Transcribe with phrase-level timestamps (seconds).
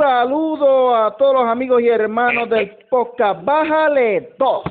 [0.00, 4.62] saludo a todos los amigos y hermanos del podcast Bájale 2.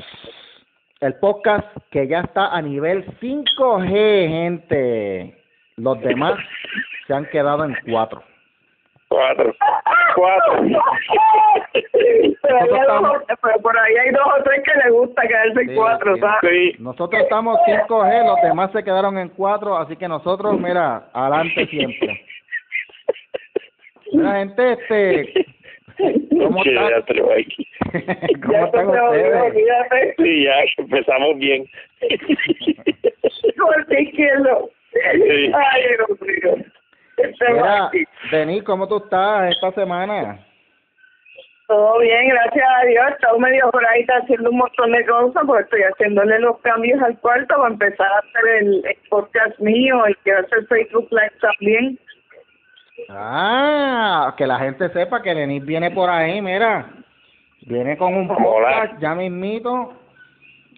[1.02, 5.38] El podcast que ya está a nivel 5G, gente.
[5.76, 6.34] Los demás
[7.06, 8.20] se han quedado en 4.
[9.08, 9.54] Cuatro.
[10.16, 10.82] Cuatro.
[12.42, 16.20] pero, por ahí hay dos o tres que les gusta quedarse en Sí, cuatro, sí.
[16.20, 16.50] ¿sabes?
[16.50, 16.76] Sí.
[16.80, 22.24] Nosotros estamos 5G, los demás se quedaron en 4, así que nosotros, mira, adelante siempre.
[24.12, 25.46] Mira, gente, este,
[26.38, 27.04] ¿cómo Sí, ya están?
[27.06, 27.66] te lo voy aquí.
[28.42, 29.42] ¿Cómo Ya están ustedes?
[29.42, 30.14] olvídate.
[30.18, 31.66] Sí, ya empezamos bien.
[33.88, 34.70] El izquierdo.
[34.92, 35.52] Sí.
[35.54, 36.64] Ay, Dios mío.
[37.16, 37.90] Este Mira.
[38.30, 40.38] Denis, ¿cómo tú estás esta semana?
[41.66, 43.04] Todo bien, gracias a Dios.
[43.08, 47.00] He estado medio por ahí haciendo un montón de cosas porque estoy haciéndole los cambios
[47.02, 50.66] al cuarto para empezar a hacer el, el podcast mío, el que va a hacer
[50.66, 51.98] Facebook Live también.
[53.08, 56.90] Ah, que la gente sepa que Denis viene por ahí, mira.
[57.62, 59.92] Viene con un podcast ya mismito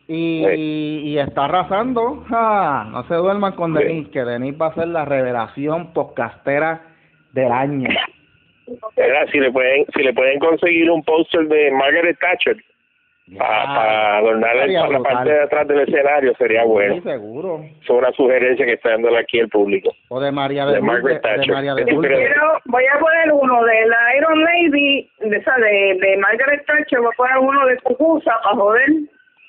[0.08, 2.24] y, y, está arrasando.
[2.30, 3.82] Ah, no se duerman con Sí.
[3.82, 6.82] Denis, que Denis va a ser la revelación podcastera
[7.32, 7.88] del año.
[8.96, 12.56] Mira, si le pueden si le pueden conseguir un póster de Margaret Thatcher
[13.38, 15.12] para adornar el- Sería la brutal.
[15.14, 17.02] parte de atrás del escenario sería Sí, bueno.
[17.02, 17.60] seguro.
[17.82, 19.94] Es una sugerencia que está dándole aquí el público.
[20.08, 21.54] O de María de, De Margaret de Thatcher.
[21.54, 22.10] María de Lourdes.
[22.10, 26.64] creo- Pero voy a poner uno de la Iron Lady, de esa de, de Margaret
[26.66, 28.88] Thatcher, voy a poner uno de Cucusa para joder.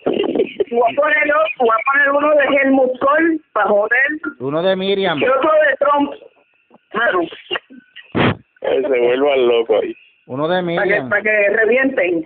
[0.05, 4.07] Voy a poner, voy a poner uno de Helmut Kohl para joder.
[4.39, 5.17] Uno de Miriam.
[5.19, 6.13] Y otro de Trump.
[6.89, 7.21] Claro,
[8.65, 9.93] Eh, Se vuelvan locos ahí.
[10.27, 11.09] Uno de para que, Miriam.
[11.09, 12.25] para que revienten.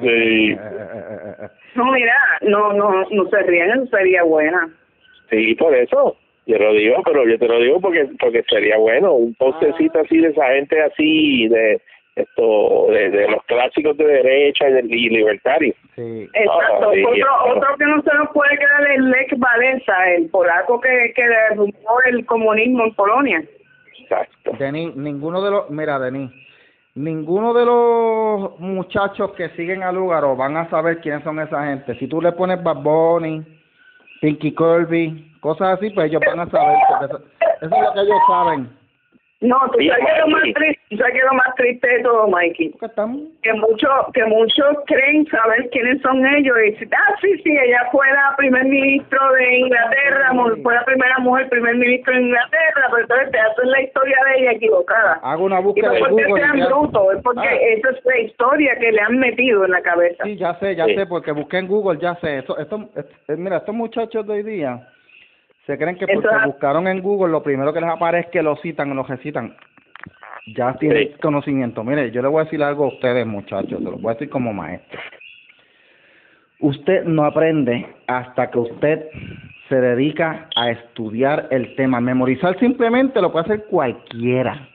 [0.00, 0.56] Sí.
[1.74, 4.68] No, mira, no, no, no se ríen, eso sería buena.
[5.30, 6.16] Sí, por eso.
[6.46, 10.16] Yo lo digo, pero yo te lo digo porque porque sería bueno un postecito así
[10.18, 11.80] de esa gente así de
[12.16, 15.76] esto de, de los clásicos de derecha y, de- y libertarios.
[15.94, 16.26] Sí.
[16.32, 16.88] Exacto.
[16.88, 20.80] Ah, sí, otro, otro que no se nos puede quedar es Lech Walesa, el polaco
[20.80, 23.44] que, que derrumbó el comunismo en Polonia.
[24.00, 24.52] Exacto.
[24.58, 26.30] Denis, ninguno de los, mira, Denis,
[26.98, 31.94] ninguno de los muchachos que siguen a Lugaro van a saber quiénes son esa gente.
[31.98, 33.44] Si tú le pones Bad Bunny,
[34.20, 36.76] Pinky Kirby, cosas así, pues ellos van a saber.
[37.02, 37.20] Eso
[37.60, 38.77] es lo que ellos saben.
[39.40, 42.74] No, tú sabes que lo más triste, sabes que lo más triste de todo, Mikey,
[43.42, 47.86] que muchos que muchos creen saber quiénes son ellos y dicen, ah, sí, sí, ella
[47.92, 53.02] fue la primer ministro de Inglaterra, fue la primera mujer primer ministro de Inglaterra, pero
[53.02, 55.20] entonces te hacen la historia de ella equivocada.
[55.22, 56.40] hago una Y búsqueda no de porque Google.
[56.40, 57.54] y sean brutos, es porque Ah.
[57.54, 60.24] esa es la historia que le han metido en la cabeza.
[60.24, 60.96] Sí, ya sé, ya Sí.
[60.96, 62.38] sé, porque busqué en Google, ya sé.
[62.38, 64.80] Esto, esto, eh, mira, estos muchachos de hoy día
[65.68, 68.56] se creen que porque buscaron en Google, lo primero que les aparece es que lo
[68.56, 69.54] citan o lo recitan.
[70.56, 71.14] Ya tienen Sí.
[71.20, 71.84] conocimiento.
[71.84, 74.30] Mire, yo le voy a decir algo a ustedes, muchachos, se lo voy a decir
[74.30, 74.98] como maestro.
[76.60, 79.10] Usted no aprende hasta que usted
[79.68, 82.00] se dedica a estudiar el tema.
[82.00, 84.66] Memorizar simplemente lo puede hacer cualquiera.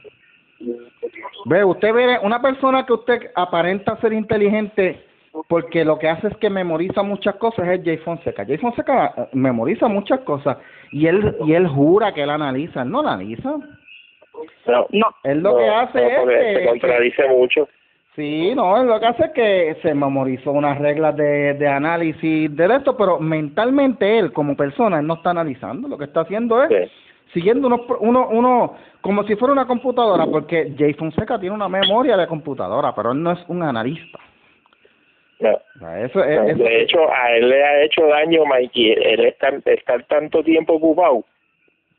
[1.45, 5.01] Ve, usted ve una persona que usted aparenta ser inteligente
[5.47, 8.45] porque lo que hace es que memoriza muchas cosas es Jay Fonseca.
[8.45, 10.57] Jay Fonseca eh, memoriza muchas cosas
[10.93, 13.57] y él y él jura que él analiza, él no analiza.
[14.67, 17.67] No, No, Él lo que hace no, es se contradice mucho.
[18.15, 22.55] sí, no, él lo que hace es que se memorizó unas reglas de, de análisis
[22.55, 26.63] de esto, pero mentalmente él como persona él no está analizando, lo que está haciendo
[26.63, 26.91] es Sí.
[27.39, 32.15] siguiendo uno, uno, uno, como si fuera una computadora, porque Jay Fonseca tiene una memoria
[32.17, 34.19] de computadora, pero él no es un analista.
[35.43, 35.59] No.
[35.79, 39.25] Sea, Eso, es- No, eso- de hecho, a él le ha hecho daño, Mikey, el
[39.25, 41.23] estar, estar tanto tiempo ocupado.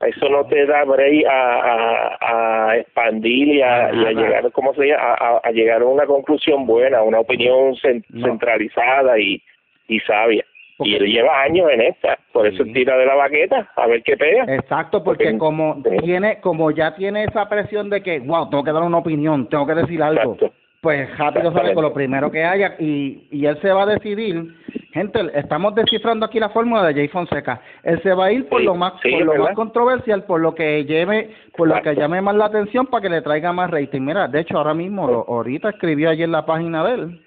[0.00, 4.12] Eso no te da break a, a, a expandir y a, y a Nada.
[4.12, 5.14] llegar, ¿cómo se llama?
[5.42, 7.74] A, llegar a una conclusión buena, una opinión
[8.10, 8.26] No.
[8.26, 9.40] centralizada y,
[9.88, 10.44] y sabia.
[10.76, 12.68] Porque- Y él lleva años en esta, por eso Sí.
[12.70, 14.44] él tira de la baqueta a ver qué pega.
[14.52, 15.96] Exacto, porque Porque- como sí.
[16.02, 19.66] tiene, como ya tiene esa presión de que, wow, tengo que dar una opinión, tengo
[19.66, 20.52] que decir algo, Exacto.
[20.84, 21.74] Pues rápido sale Exactamente.
[21.74, 24.54] con lo primero que haya y, y él se va a decidir.
[24.92, 27.60] Gente, estamos descifrando aquí la fórmula de Jay Fonseca.
[27.82, 29.44] Él se va a ir por Sí, lo más, sí, por lo verdad.
[29.46, 33.08] más controversial, por lo que lleve, por lo que llame más la atención para que
[33.08, 34.02] le traiga más rating.
[34.02, 37.20] Mira, de hecho ahora mismo, lo- ahorita escribió ayer en la página de él.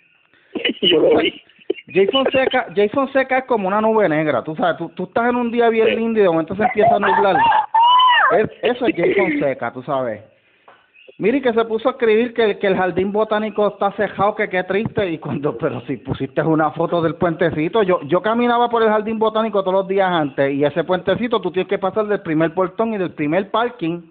[0.81, 1.41] Yo lo vi.
[1.89, 5.35] Jay Fonseca, Jay Fonseca es como una nube negra, tú sabes, tú, tú estás en
[5.35, 7.35] un día bien lindo y de momento se empieza a nublar.
[8.37, 10.21] Es, eso es Jay Fonseca, tú sabes.
[11.19, 14.49] Mire que se puso a escribir que, el- que el jardín botánico está cejado, que
[14.49, 18.83] qué triste, y cuando, pero si pusiste una foto del puentecito, yo, yo caminaba por
[18.83, 22.21] el jardín botánico todos los días antes, y ese puentecito tú tienes que pasar del
[22.21, 24.01] primer portón y del primer parking,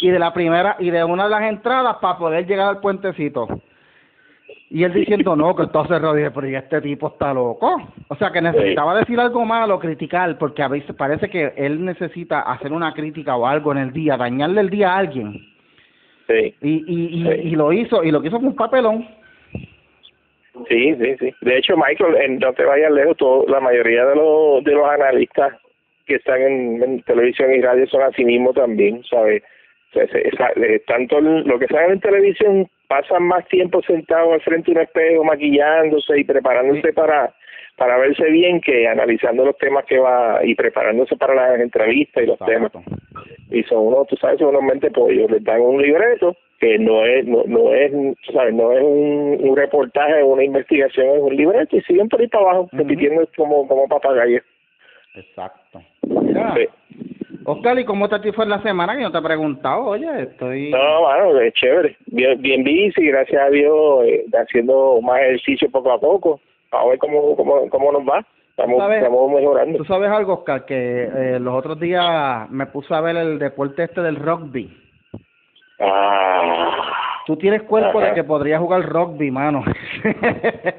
[0.00, 3.48] y de la primera y de una de las entradas para poder llegar al puentecito.
[4.70, 6.14] Y él diciendo, no, que está cerrado.
[6.14, 7.76] Dije, pero ¿y este tipo está loco?
[8.06, 12.40] O sea, que necesitaba decir algo malo, criticar, porque a veces parece que él necesita
[12.42, 15.40] hacer una crítica o algo en el día, dañarle el día a alguien.
[16.28, 16.54] Sí.
[16.60, 19.08] Y, y, y, y lo hizo, y lo que hizo fue un papelón.
[20.68, 21.34] Sí, sí, sí.
[21.42, 24.88] De hecho, Michael, en, no te vayas lejos, todo, la mayoría de los, de los
[24.88, 25.54] analistas
[26.06, 29.42] que están en, en televisión y radio son así mismo también, ¿sabes?
[29.94, 34.70] O sea, eh, tanto lo que salen en televisión pasan más tiempo sentados al frente
[34.70, 36.92] de un espejo maquillándose y preparándose Sí.
[36.92, 37.32] para
[37.78, 42.26] para verse bien que analizando los temas que va y preparándose para las entrevistas y
[42.26, 42.90] los temas Exacto.
[43.50, 47.04] y son unos tú sabes son unos mente pollos les dan un libreto que no
[47.06, 47.92] es no, no es
[48.26, 52.20] tú sabes no es un, un reportaje una investigación es un libreto y siguen por
[52.20, 52.76] ahí para abajo Ujú.
[52.76, 54.42] repitiendo como como papagayos
[55.14, 55.82] Exacto.
[56.02, 56.66] Mira, Sí.
[57.44, 58.94] Oscar, ¿y cómo te fue la semana?
[58.94, 59.86] Que no te he preguntado.
[59.86, 60.70] Oye, estoy...
[60.70, 61.96] No, bueno, es chévere.
[62.06, 66.40] Bien, bien bici, gracias a Dios, eh, haciendo más ejercicio poco a poco.
[66.70, 68.24] A ver cómo, cómo, cómo nos va.
[68.50, 68.98] Estamos, ¿Sabes?
[68.98, 69.78] estamos mejorando.
[69.78, 73.84] Tú sabes algo, Oscar, que eh, los otros días me puse a ver el deporte
[73.84, 74.68] este del rugby.
[75.80, 76.94] Ah,
[77.26, 78.08] Tú tienes cuerpo Ajá.
[78.08, 79.62] de que podrías jugar rugby, mano.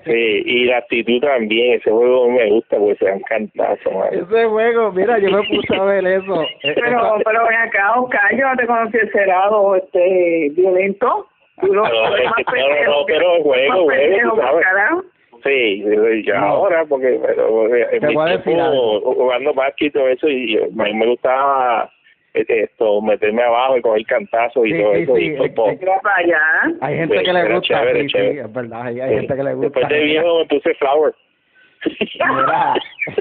[0.04, 1.74] sí, y la actitud también.
[1.80, 4.10] Ese juego me gusta porque se dan cantazos, mano.
[4.12, 6.44] Ese juego, mira, yo me puse a ver eso.
[6.64, 11.28] Pero, pero ven acá, Oscar, yo no te conocí ese lado este, violento.
[11.62, 14.42] Tú lo- No, es que- no, no, no, pero juego, más juego, pendejo tú que
[14.42, 14.66] sabes.
[14.66, 15.04] carajo.
[15.44, 15.84] Sí,
[16.26, 16.46] ya No.
[16.48, 20.94] ahora, porque pero, eh, en mi tiempo, jugando básquet y todo eso, y a mí
[20.94, 21.90] me gustaba
[22.34, 25.16] este, esto, meterme abajo y coger cantazos y Sí, todo sí, eso.
[25.16, 26.42] sí, y para allá.
[26.82, 28.42] hay gente Sí, que le gusta, chévere, sí, sí, chévere.
[28.42, 29.80] es verdad, hay, hay gente que le gusta.
[29.80, 31.14] Después de viejo me puse flower.
[31.86, 32.74] Mira.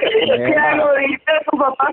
[0.00, 1.90] ¿Qué lo dice tu papá?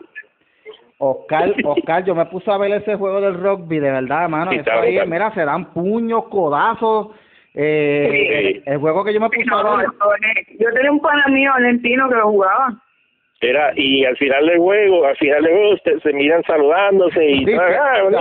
[1.04, 4.52] Oscar, Oscar, yo me puse a ver ese juego del rugby, de verdad, mano.
[4.52, 5.10] Sí, Eso está ahí, brutal.
[5.10, 7.08] mira, se dan puños, codazos.
[7.56, 8.62] Eh, Sí.
[8.66, 9.88] el juego que yo me Sí, puse no, a ver.
[10.60, 12.74] yo tenía un pana mío argentino que lo jugaba.
[13.44, 17.44] Era, y al final del juego, al final del juego se, se miran saludándose y,
[17.46, 18.12] Sí, ah, se- ah, y se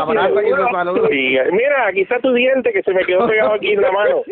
[0.73, 1.13] saludan.
[1.13, 4.23] y, mira, aquí está tu diente que se me quedó pegado aquí en la mano.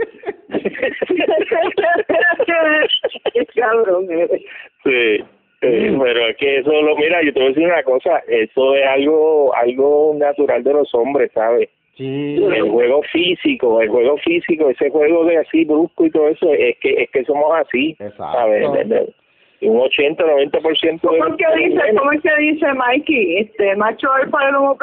[3.34, 4.42] Qué cabrón eres.
[4.84, 5.24] Sí,
[5.60, 6.00] eh, Mm.
[6.00, 8.86] pero es que eso lo, mira, yo te voy a decir una cosa, eso es
[8.86, 11.68] algo, algo natural de los hombres, ¿sabes?
[11.96, 12.36] Sí.
[12.36, 16.76] El juego físico, el juego físico, ese juego de así brusco y todo eso, es
[16.78, 18.38] que es que somos así, Exacto.
[18.38, 18.72] ¿sabes?
[18.72, 19.12] De- de-
[19.60, 23.38] un 80, 90% de ¿Cómo es que dice, cómo es que dice Mikey?
[23.38, 24.78] Este, macho alfa de lomo.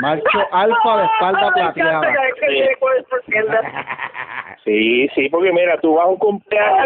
[0.00, 2.12] Macho alfa de espalda plateada.
[4.64, 5.08] Sí.
[5.14, 6.78] Sí, porque mira, tú vas a un cumpleaños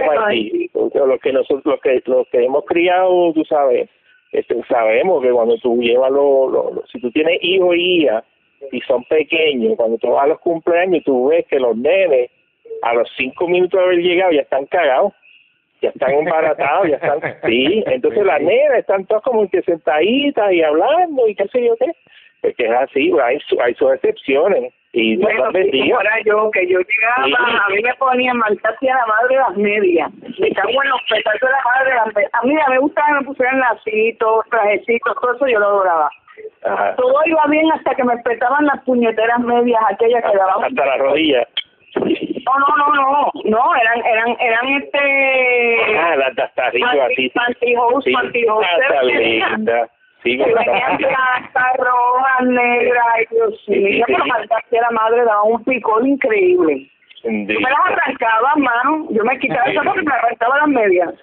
[0.95, 3.89] los que nosotros, los que, los que hemos criado, tú sabes,
[4.33, 8.25] este, sabemos que cuando tú llevas los, si tú tienes hijos y hijas
[8.73, 12.31] y son pequeños, cuando tú vas a los cumpleaños, tú ves que los nenes
[12.83, 15.13] a los cinco minutos de haber llegado ya están cagados,
[15.81, 20.63] ya están embaratados, ya están, sí, entonces las nenas están todas como que sentaditas y
[20.63, 21.93] hablando y qué sé yo qué,
[22.43, 26.79] es que es así, hay, su- hay sus excepciones y Bueno, fuera yo, que yo
[26.81, 27.35] llegaba, Sí.
[27.35, 30.11] a mí me ponían marcar hacia la madre las medias.
[30.39, 32.31] Me cago en los petazos de la madre las medias.
[32.35, 36.11] A mí me gustaba que me pusieran lacitos, trajecitos, todo eso yo lo adoraba.
[36.65, 36.97] Ajá.
[36.97, 40.64] Todo iba bien hasta que me petaban las puñeteras medias, aquellas que daban.
[40.64, 41.47] hasta la rodilla.
[41.95, 45.99] No, no, no, no, no, eran, eran, eran este...
[45.99, 47.28] Ah, las de hasta arriba, así.
[47.31, 48.67] Pantyhose, Sí, pantyhose.
[50.23, 56.07] Sí, Que blancas, rojas, negras, ay Dios mío, pero hacia la madre daba un picor
[56.07, 56.91] increíble.
[57.23, 59.07] Yo me las arrancaba, mano.
[59.11, 59.71] Yo me quitaba Sí.
[59.73, 61.15] eso porque me arrancaba las medias.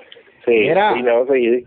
[0.46, 0.94] Sí, Mira.
[0.94, 1.66] sí, no, sí.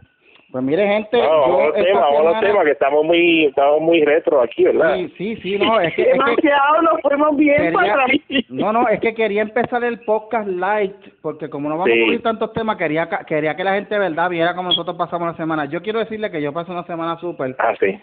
[0.58, 2.64] Pues mire, gente, No, vamos a yo los esta temas, vamos a los semana- temas,
[2.64, 4.96] que estamos muy, estamos muy retro aquí, ¿verdad?
[4.96, 8.10] Sí, sí, sí, no, es que, es que Demasiado, nos fuimos bien para atrás.
[8.48, 12.00] no, no, es que quería empezar el podcast light, porque como no vamos Sí.
[12.00, 15.36] a cubrir tantos temas, quería quería que la gente verdad viera cómo nosotros pasamos la
[15.36, 15.66] semana.
[15.66, 17.96] Yo quiero decirle que yo pasé una semana súper, Ah, sí.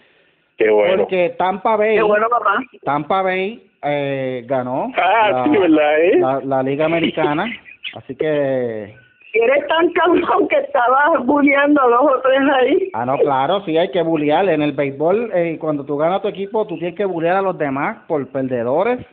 [0.56, 1.02] Qué bueno.
[1.02, 2.56] porque Tampa Bay, Qué bueno, papá.
[2.84, 6.18] Tampa Bay eh, ganó Ah, sí, ¿verdad, eh?
[6.18, 7.44] la, la Liga Americana,
[7.94, 8.94] así que,
[9.42, 12.90] Eres tan cabrón que estabas bulleando a dos o ahí.
[12.94, 14.48] ah, no, claro, sí hay que bullear.
[14.48, 17.58] En el béisbol, eh, cuando tú ganas tu equipo, tú tienes que bullear a los
[17.58, 19.04] demás por perdedores.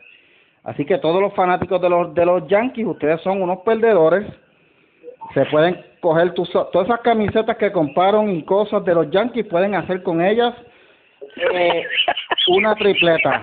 [0.62, 4.26] Así que todos los fanáticos de los de los Yankees, ustedes son unos perdedores.
[5.34, 9.74] Se pueden coger tus, todas esas camisetas que compraron y cosas de los Yankees, pueden
[9.74, 10.54] hacer con ellas
[11.36, 11.84] eh,
[12.48, 13.42] una tripleta.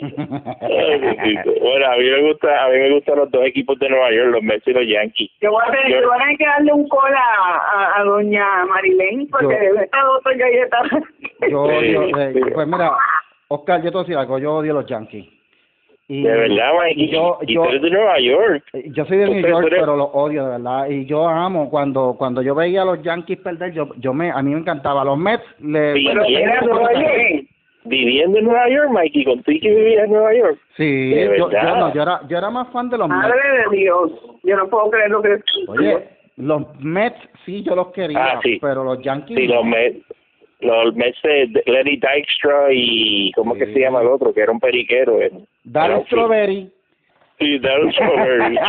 [0.00, 4.30] Bueno, a mí me gusta, a mí me gustan los dos equipos de Nueva York,
[4.32, 5.30] los Mets y los Yankees.
[5.40, 8.64] Yo voy a tener, yo, voy a tener que darle un cola a, a, doña
[8.66, 10.78] Marilén porque Yo- esta otra galleta.
[11.50, 12.40] Yo odio, Sí, eh, sí.
[12.54, 12.92] pues mira,
[13.48, 15.26] Oscar, yo te voy a decir algo, yo odio los Yankees.
[16.10, 17.00] Y, De verdad, Mike.
[17.02, 18.64] y yo, y yo, tú eres de Nueva York.
[18.72, 20.88] yo soy de New York, eres- pero los odio de verdad.
[20.88, 24.40] Y yo amo cuando cuando yo veía a los Yankees perder, yo yo me a
[24.40, 25.04] mí me encantaba.
[25.04, 26.22] Los Mets le Sí, Pero
[27.84, 30.58] Viviendo en Nueva York, Mikey, contigo que vivías en Nueva York.
[30.76, 33.22] Sí, yo, yo no, yo era yo era más fan de los Mets.
[33.22, 34.10] Madre de Dios,
[34.42, 38.58] yo no puedo creer lo que Oye, los Mets sí yo los quería, Ah, sí.
[38.60, 39.54] pero los Yankees Sí, no.
[39.54, 40.04] los Mets,
[40.60, 43.74] los Mets de Lenny Dykstra y ¿cómo que Sí.
[43.74, 44.34] se llama el otro?
[44.34, 45.22] Que era un periquero.
[45.22, 45.30] eh.
[45.64, 45.70] Sí.
[46.06, 46.70] Strawberry,
[47.38, 48.58] Sí, Darryl Strawberry.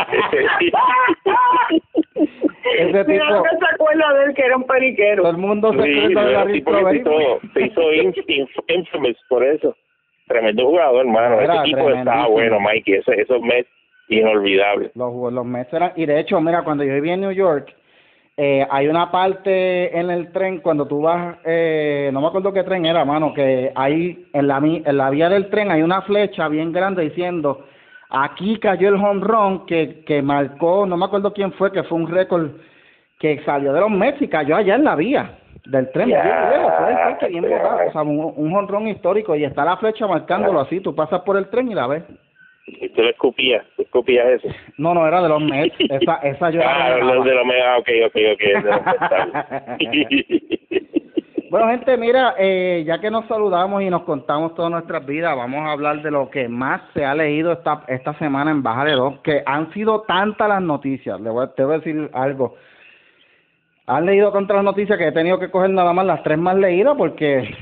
[2.78, 5.22] ese Mira tipo, lo que se acuerda de él que era un periquero.
[5.22, 8.64] todo el mundo se sí, acuerda de tipo que se hizo, se hizo inf- inf-
[8.68, 9.74] infamous por eso.
[10.28, 11.40] Tremendo jugador, hermano.
[11.40, 12.94] Era Ese equipo estaba bueno, Mikey.
[12.94, 13.68] Ese, esos Mets
[14.08, 14.90] inolvidables.
[14.94, 17.74] Los, los Mets eran, y de hecho, mira, cuando yo vivía en New York,
[18.36, 22.62] eh, hay una parte en el tren cuando tú vas, eh, no me acuerdo qué
[22.62, 26.02] tren era, mano, que hay en la, mi- en la vía del tren hay una
[26.02, 27.66] flecha bien grande diciendo,
[28.10, 31.98] aquí cayó el home run que, que marcó, no me acuerdo quién fue, que fue
[31.98, 32.50] un récord
[33.18, 37.16] que salió de los Mets y cayó allá en la vía del tren, Ya, bien
[37.18, 37.44] fue el
[37.88, 41.20] o sea, un, un home run histórico y está la flecha marcándolo así, tú pasas
[41.22, 42.02] por el tren y la ves.
[42.66, 44.48] Y tú le escupías, tú escupías eso.
[44.78, 45.74] No, no, era de los Mets.
[45.78, 48.42] Esa, esa yo Ah, de los Mets, ah, ok, ok, ok.
[51.50, 55.66] Bueno, gente, mira, eh, ya que nos saludamos y nos contamos todas nuestras vidas, vamos
[55.66, 58.92] a hablar de lo que más se ha leído esta, esta semana en Baja de
[58.92, 61.20] Dos, que han sido tantas las noticias.
[61.20, 62.54] Le voy, a- te voy a decir algo.
[63.88, 66.54] Han leído tantas las noticias que he tenido que coger nada más las tres más
[66.56, 67.52] leídas porque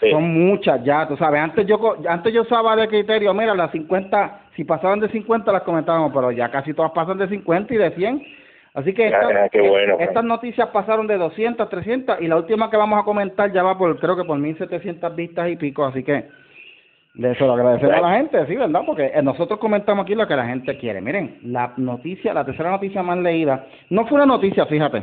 [0.00, 0.10] Sí.
[0.10, 1.40] son muchas ya, tú sabes.
[1.40, 1.78] Antes yo
[2.08, 6.32] antes yo usaba de criterio, mira, las 50, si pasaban de 50 las comentábamos, pero
[6.32, 8.22] ya casi todas pasan de 50 y de 100.
[8.74, 12.76] Así que estas, qué bueno, estas noticias pasaron de 200, 300 y la última que
[12.76, 16.24] vamos a comentar ya va por, creo que por 1700 vistas y pico, así que
[17.14, 18.82] de eso lo agradecemos a la gente, sí, ¿verdad?
[18.84, 21.00] Porque eh, nosotros comentamos aquí lo que la gente quiere.
[21.00, 25.02] Miren, la noticia, la tercera noticia más leída, no fue una noticia, fíjate.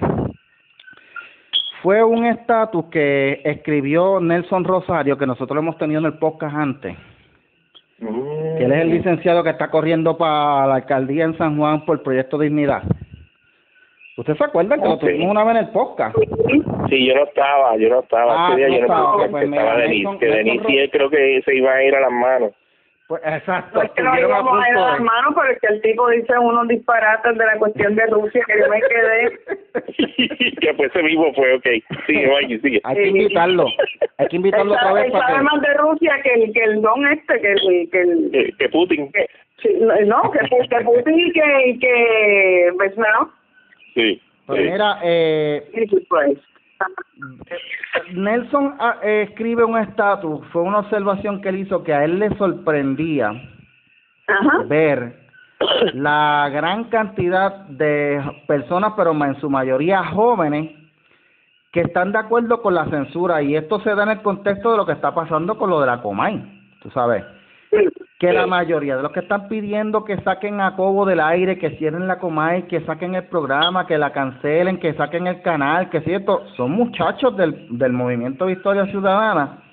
[1.82, 6.54] Fue un estatus que escribió Nelson Rosario, que nosotros lo hemos tenido en el podcast
[6.54, 6.98] antes,
[8.02, 8.58] Mm.
[8.58, 12.02] que él es el licenciado que está corriendo para la alcaldía en San Juan por
[12.02, 12.82] Proyecto Dignidad.
[14.22, 15.00] ¿Usted se acuerda que lo Ok.
[15.02, 16.16] tuvimos una vez en el podcast?
[16.90, 18.34] Sí, yo no estaba, yo no estaba.
[18.38, 20.46] Ah, Ese día no yo no estaba, estaba, pues mira, estaba Nelson- Denise, que Nelson
[20.46, 22.52] Denise y él creo que se iban a ir a las manos.
[23.08, 25.60] Pues exacto, Pues que nos estuvieron a íbamos a ir a las manos, pero es
[25.60, 30.56] que el tipo dice unos disparates de la cuestión de Rusia que yo me quedé.
[30.62, 31.66] que pues ese mismo fue, ok.
[32.06, 32.80] Sigue, sigue.
[32.84, 33.66] Hay que invitarlo,
[34.18, 35.44] hay que invitarlo Él otra sabe, vez él para sabe que...
[35.44, 37.90] más de Rusia que el, que el don este, que el...
[37.92, 39.12] Que el Que, que Putin.
[39.12, 39.28] que-
[39.64, 39.70] sí,
[40.06, 41.68] no, que, que Putin y que...
[41.70, 43.30] Y que pues, no,
[43.94, 44.22] Sí.
[44.46, 44.70] Pues sí.
[44.70, 45.70] mira, eh,
[46.10, 46.44] Christ.
[48.14, 52.18] Nelson ah, eh, escribe un estatus, fue una observación que él hizo que a él
[52.20, 53.30] le sorprendía
[54.28, 54.64] Ajá.
[54.66, 55.22] ver
[55.94, 60.72] la gran cantidad de personas, pero en su mayoría jóvenes,
[61.72, 64.78] que están de acuerdo con la censura y esto se da en el contexto de
[64.78, 66.42] lo que está pasando con lo de la Comay,
[66.82, 67.24] tú sabes,
[68.22, 71.72] que la mayoría de los que están pidiendo que saquen a Cobo del aire, que
[71.78, 76.02] cierren la Comay, que saquen el programa, que la cancelen, que saquen el canal, que
[76.02, 79.64] cierto, son muchachos del, del movimiento Victoria Ciudadana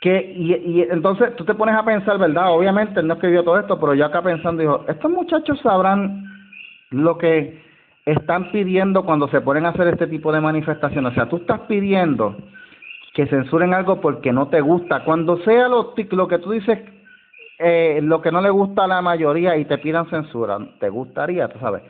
[0.00, 2.50] que y, y entonces tú te pones a pensar, ¿verdad?
[2.50, 6.24] Obviamente él no escribió todo esto, pero yo acá pensando dijo, estos muchachos sabrán
[6.92, 7.62] lo que
[8.06, 11.12] están pidiendo cuando se ponen a hacer este tipo de manifestaciones.
[11.12, 12.36] O sea, tú estás pidiendo
[13.12, 15.04] que censuren algo porque no te gusta.
[15.04, 16.80] Cuando sea lo, lo que tú dices,
[17.62, 21.48] eh, lo que no le gusta a la mayoría y te pidan censura, ¿te gustaría,
[21.48, 21.82] tú sabes?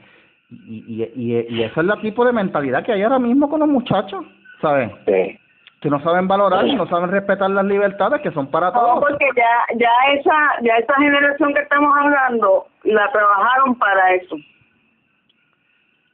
[0.51, 3.61] Y, y, y, y esa es la tipo de mentalidad que hay ahora mismo con
[3.61, 4.25] los muchachos,
[4.61, 4.91] ¿sabes?
[5.07, 5.39] Sí.
[5.81, 9.01] que no saben valorar y no saben respetar las libertades que son para No, todos.
[9.01, 14.37] porque ya, ya esa, ya esa generación que estamos hablando, la trabajaron para eso.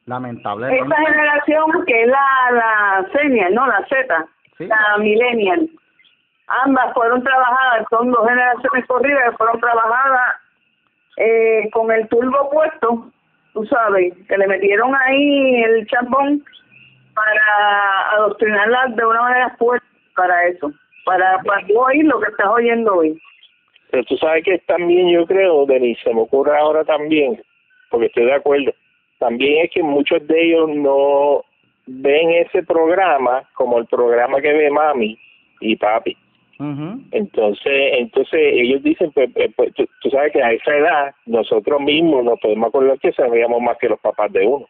[0.06, 0.74] Lamentable.
[0.74, 4.66] Esa generación que es la, la senior, no, la Z, Sí.
[4.66, 5.68] la millennial,
[6.48, 10.36] ambas fueron trabajadas, son dos generaciones corridas que fueron trabajadas
[11.16, 13.10] eh, con el turbo puesto,
[13.52, 16.44] tú sabes, que le metieron ahí el champón
[17.14, 20.72] para adoctrinarlas de una manera fuerte para eso,
[21.04, 23.20] para, para oír lo que estás oyendo hoy.
[23.90, 27.42] Pero tú sabes que también yo creo, Denise, se me ocurre ahora también,
[27.90, 28.72] porque estoy de acuerdo,
[29.18, 31.42] también es que muchos de ellos no
[31.86, 35.18] ven ese programa como el programa que ve mami
[35.60, 36.16] y papi.
[37.12, 42.24] Entonces, entonces ellos dicen, pues, pues, pues tú, sabes que a esa edad nosotros mismos
[42.24, 44.66] nos podemos acordar que sabíamos más que los papás de uno,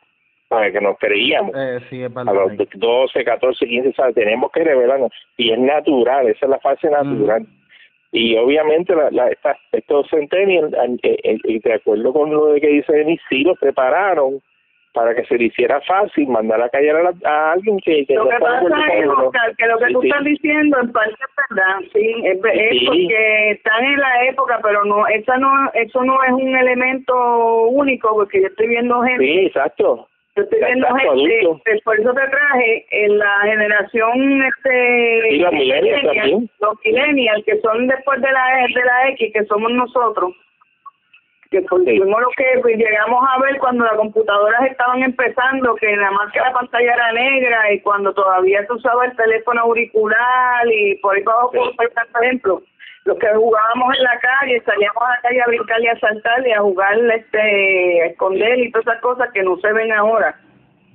[0.49, 1.55] para que nos creíamos.
[1.57, 4.15] Eh, sí, es a los 12, 14, 15, ¿sabes?
[4.15, 5.11] tenemos que revelarnos.
[5.39, 7.47] Y es natural, esa es la fase natural.
[8.13, 9.31] Y obviamente la, la,
[9.73, 14.43] estos centennials, eh, eh, de acuerdo con lo que dice Denis, sí los prepararon
[14.99, 18.37] para que se le hiciera fácil mandar a callar a, alguien que, que lo que
[18.41, 22.39] pasa es Oscar, que lo que tú estás diciendo en parte es verdad sí es,
[22.41, 28.13] porque están en la época pero no esa no eso no es un elemento único
[28.13, 30.09] porque yo estoy viendo gente sí exacto.
[30.35, 36.03] yo estoy viendo gente por eso te traje en la generación este y los millennials
[36.03, 36.51] también.
[36.61, 40.35] los millennials que son después de la de la X que somos nosotros
[41.51, 46.31] que fuimos lo que llegamos a ver cuando las computadoras estaban empezando, que nada más
[46.33, 51.17] que la pantalla era negra y cuando todavía se usaba el teléfono auricular y por
[51.17, 52.63] ahí para abajo, por ejemplo,
[53.05, 56.47] los que jugábamos en la calle, salíamos a la calle a brincar y a saltar
[56.47, 60.39] y a jugar, este, a esconder y todas esas cosas que no se ven ahora.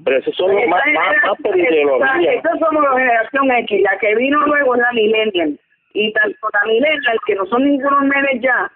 [0.05, 2.33] Pero esos son los más, más, más por ideología.
[2.33, 5.59] Estos somos la generación X, la que vino luego es la millennial.
[5.93, 8.71] Y tanto la millennial, que no son ningunos nenes ya,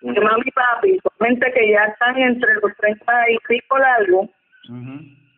[0.00, 4.28] de mami y papi, gente que ya están entre los treinta y pico largos,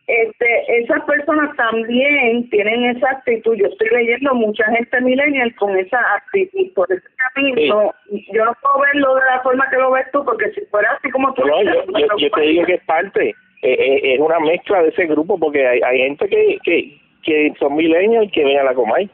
[0.07, 3.55] este, esas personas también tienen esa actitud.
[3.55, 6.73] Yo estoy leyendo mucha gente millennial con esa actitud.
[6.75, 7.03] Por eso
[7.33, 7.93] camino,
[8.31, 11.09] yo no puedo verlo de la forma que lo ves tú, porque si fuera así
[11.09, 11.45] como tú...
[11.45, 15.05] No, yo, yo, te digo que es parte, eh, eh, es una mezcla de ese
[15.07, 18.73] grupo, porque hay, hay gente que, que, que son millennials y que ven a la
[18.73, 19.09] Comay.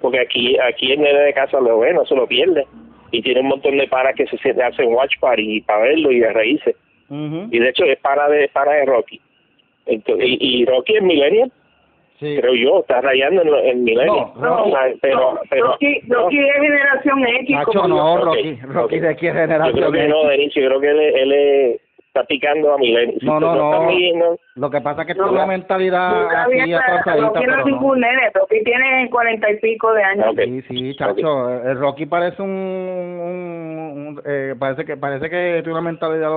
[0.00, 2.66] Porque aquí aquí el nene de casa lo ve, no se lo pierde
[3.12, 6.32] y tiene un montón de panas que se hacen watch party para verlo y de
[6.32, 6.76] reírse.
[7.10, 9.20] Y de hecho es para de para de Rocky.
[9.84, 11.52] Entonces, y, Rocky es millennial.
[12.18, 12.36] Sí.
[12.40, 14.28] Creo yo, está rayando en, en millennial.
[14.36, 17.56] No, no, pero, pero, Rocky, Rocky es generación X.
[17.56, 20.90] Macho, no, Rocky, Rocky de qué generación Yo creo que no, Denis, yo creo que
[20.90, 21.80] él, él es
[22.12, 23.16] está picando a Milenio.
[23.22, 24.36] No, no, no.
[24.56, 27.26] Lo que pasa es que tiene una mentalidad aquí atrasadita.
[27.26, 30.34] No tiene ningún nene, Rocky tiene cuarenta y pico de años.
[30.36, 31.48] Sí, sí, chacho.
[31.48, 36.28] El Rocky parece un, un, eh, parece que parece que tiene una mentalidad.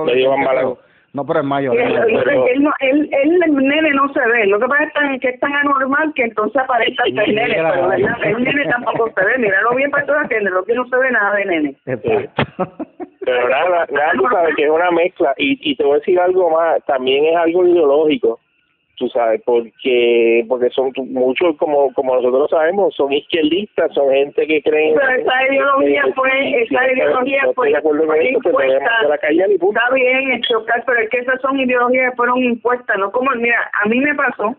[1.12, 1.74] No, pero es mayor.
[1.78, 4.46] Él, él, no, él, él, el nene no se ve.
[4.46, 4.84] Lo que pasa
[5.14, 7.54] es que es tan anormal que entonces aparece el nene.
[7.54, 9.38] Pero el nene tampoco se ve.
[9.38, 11.76] Míralo bien para todas que el Rocky no se ve nada de nene.
[13.26, 15.34] Pero nada, nada, tú sabes que es una mezcla.
[15.36, 16.82] Y, y te voy a decir algo más.
[16.86, 18.40] También es algo ideológico
[18.96, 24.62] tú sabes, porque porque son muchos, como como nosotros sabemos, son izquierdistas, son gente que
[24.62, 24.94] creen...
[24.94, 28.94] Pero esa ideología fue, esa ideología fue, impuesta.
[29.14, 33.70] Está bien, chocar, pero es que esas son ideologías que fueron impuestas, no como, mira,
[33.84, 34.56] a mí me pasó,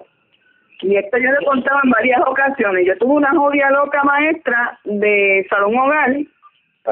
[0.81, 5.45] y esto yo le contaba en varias ocasiones, yo tuve una jodida loca maestra de
[5.49, 6.15] salón hogar,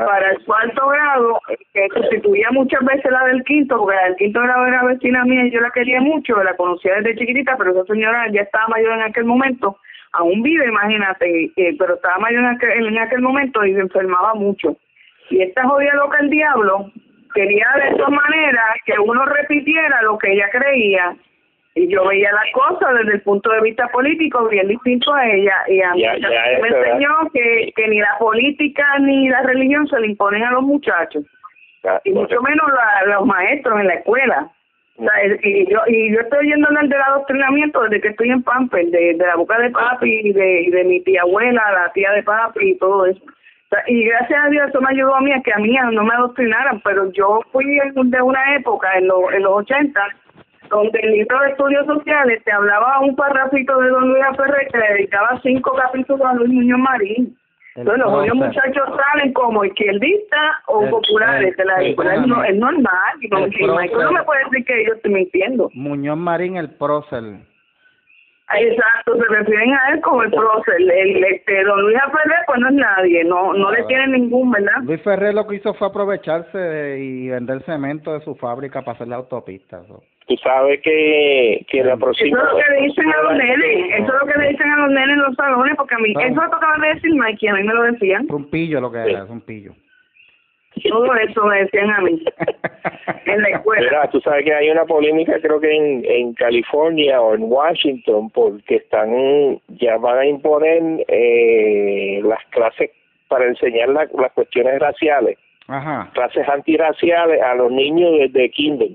[0.03, 1.39] para el cuarto grado,
[1.73, 5.45] que sustituía muchas veces la del quinto, porque la del quinto grado era vecina mía
[5.45, 8.91] y yo la quería mucho, la conocía desde chiquitita, pero esa señora ya estaba mayor
[8.91, 9.77] en aquel momento,
[10.11, 14.75] aún vive, imagínate, pero estaba mayor en aquel, en aquel momento y se enfermaba mucho.
[15.29, 16.91] Y esta jodida loca el diablo
[17.33, 21.15] quería de esta manera que uno repitiera lo que ella creía
[21.75, 25.55] y yo veía las cosas desde el punto de vista político bien distinto a ella.
[25.67, 26.03] Y a mí
[26.61, 30.63] me enseñó que, que ni la política ni la religión se le imponen a los
[30.63, 31.25] muchachos.
[32.05, 32.65] Y mucho menos
[33.07, 34.49] los maestros en la escuela.
[35.43, 39.15] Y yo y yo estoy yendo el del adoctrinamiento desde que estoy en Pamper de,
[39.15, 42.23] de la boca de papi y de, y de mi tía abuela la tía de
[42.23, 43.21] papi y todo eso.
[43.87, 46.13] Y gracias a Dios eso me ayudó a mí a que a mí no me
[46.13, 50.01] adoctrinaran pero yo fui de una época en, los en los 80
[50.69, 54.77] donde el libro de estudios sociales te hablaba un parrafito de don Luis Ferrer que
[54.77, 57.37] le dedicaba cinco capítulos a Luis Muñoz Marín.
[57.75, 63.13] Entonces los muchachos salen como izquierdistas o populares de la escuela, es, normal.
[63.19, 65.69] Y no, no me puede decir que yo estoy mintiendo.
[65.73, 67.23] Muñoz Marín, el prócer.
[68.53, 70.75] Exacto, se refieren a él como el prócer.
[70.79, 74.83] El, este, don Luis Ferrer, pues no es nadie, no no le tiene ningún, ¿verdad?
[74.83, 79.07] Luis Ferrer lo que hizo fue aprovecharse y vender cemento de su fábrica para hacer
[79.07, 79.81] la autopista
[80.27, 82.37] tú sabes que, que la próxima...
[82.37, 84.71] Eso es lo que le dicen a los nenes, eso es lo que le dicen
[84.71, 87.49] a los nenes en los salones, porque a mí, eso lo tocaba de decir Mikey,
[87.49, 88.27] a mí me lo decían.
[88.29, 89.73] Un pillo lo que era, es un pillo.
[90.89, 92.23] Todo eso me decían a mí,
[93.25, 93.81] en la escuela.
[93.81, 98.29] Mira, tú sabes que hay una polémica, creo que en, en California o en Washington,
[98.29, 102.91] porque están, ya van a imponer eh, las clases
[103.27, 106.09] para enseñar las cuestiones raciales, Ajá.
[106.13, 108.89] clases antirraciales a los niños desde kinder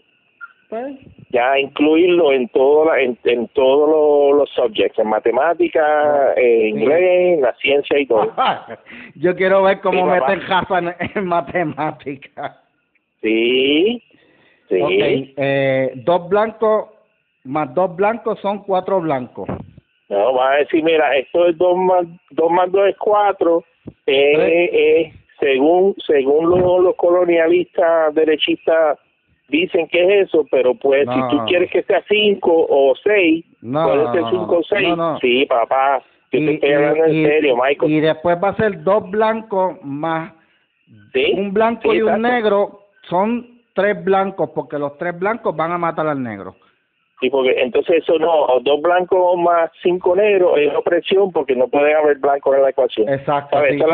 [0.70, 0.96] Pues,
[1.30, 7.34] ya incluirlo en todo la, en, en todos los, los subjects, en matemáticas, en inglés,
[7.34, 8.32] en la ciencia y todo.
[9.16, 12.56] Yo quiero ver cómo Sí, meten en, matemáticas.
[13.20, 14.00] Sí,
[14.68, 15.34] sí.
[15.36, 16.90] Eh, dos blancos
[17.44, 19.48] más dos blancos son cuatro blancos.
[20.08, 23.64] No, va a decir, mira, esto es 2 más 2 más 2 es 4,
[24.06, 28.98] eh, eh, según según los, los colonialistas derechistas
[29.50, 31.12] dicen que es eso, pero pues No.
[31.30, 34.88] si tú quieres que sea 5 o 6, No, puede ser no, 5 o 6.
[34.88, 35.18] no, no.
[35.18, 37.92] Sí, papá, yo te estoy hablando en y- serio, Michael.
[37.92, 40.32] y después va a ser dos blancos más
[41.12, 41.34] ¿Sí?
[41.36, 42.28] un blanco Sí, y un exacto.
[42.28, 42.80] negro.
[43.08, 46.54] Son tres blancos porque los tres blancos van a matar al negro.
[47.20, 51.92] Sí, porque entonces eso no, dos blancos más cinco negros es opresión porque no puede
[51.94, 53.08] haber blancos en la ecuación.
[53.10, 53.62] Exacto.
[53.62, 53.88] Esa es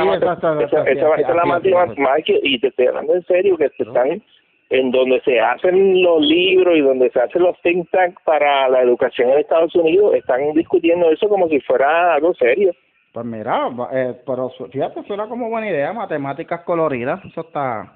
[1.35, 1.95] la matemática.
[2.15, 4.23] Mike, y te estoy hablando en serio, que se están
[4.71, 8.83] en donde se hacen los libros y donde se hacen los think tanks para la
[8.83, 12.73] educación en Estados Unidos, están discutiendo eso como si fuera algo serio.
[13.13, 17.93] Pues mira, eh, pero fíjate, suena como buena idea, matemáticas coloridas, eso está...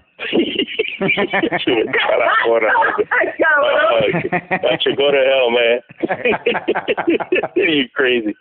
[5.50, 5.80] Man.
[7.56, 8.35] you crazy.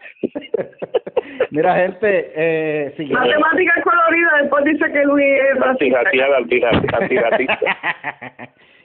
[1.59, 3.19] Mira, gente, eh, siguiendo...
[3.19, 6.03] Matemáticas coloridas, después dice que Luis es racista.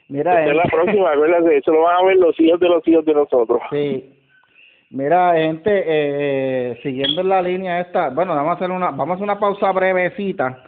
[0.08, 2.68] Mira, Esa es la gente, próxima, acuérdate, eso lo van a ver los hijos de
[2.68, 3.62] los hijos de nosotros.
[3.70, 4.10] sí.
[4.90, 9.14] Mira, gente, eh, siguiendo en la línea esta, bueno, vamos a hacer una, vamos a
[9.14, 10.64] hacer una pausa brevecita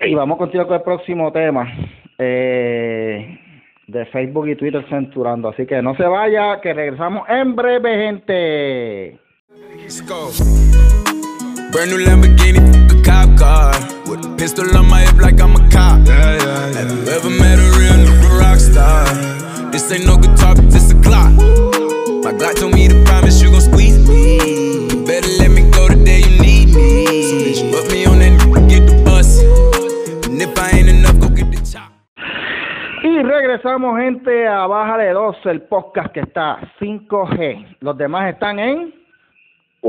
[0.00, 1.70] y vamos a continuar con el próximo tema
[2.16, 3.38] eh,
[3.86, 5.50] de Facebook y Twitter censurando.
[5.50, 9.25] Así que no se vaya, que regresamos en breve, gente.
[9.58, 10.30] Let's go.
[11.72, 12.60] Brand new Lamborghini,
[12.92, 13.72] a cop car.
[14.06, 16.06] With a pistol on my hip like I'm a cop.
[16.06, 19.06] Have you ever met a real nigga rock star?
[19.70, 21.32] This ain't no guitar, but this a clock.
[22.22, 24.88] My Glock told me to promise you gon' squeeze me.
[24.90, 27.06] You better let me go the day you need me.
[27.24, 29.40] So bitch, put me on that nigga, get the bus.
[30.26, 31.92] And if I ain't enough, go get the chop.
[33.02, 37.78] Y regresamos, gente, a Bájale 2, el podcast que está 5G.
[37.80, 39.05] Los demás están en...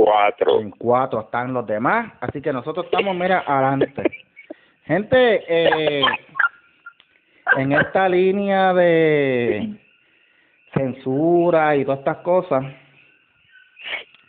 [0.04, 0.62] Cuatro.
[0.62, 4.04] En cuatro están los demás, así que nosotros estamos, mira, adelante.
[4.86, 6.04] Gente, eh,
[7.58, 9.76] en esta línea de
[10.76, 12.64] censura y todas estas cosas,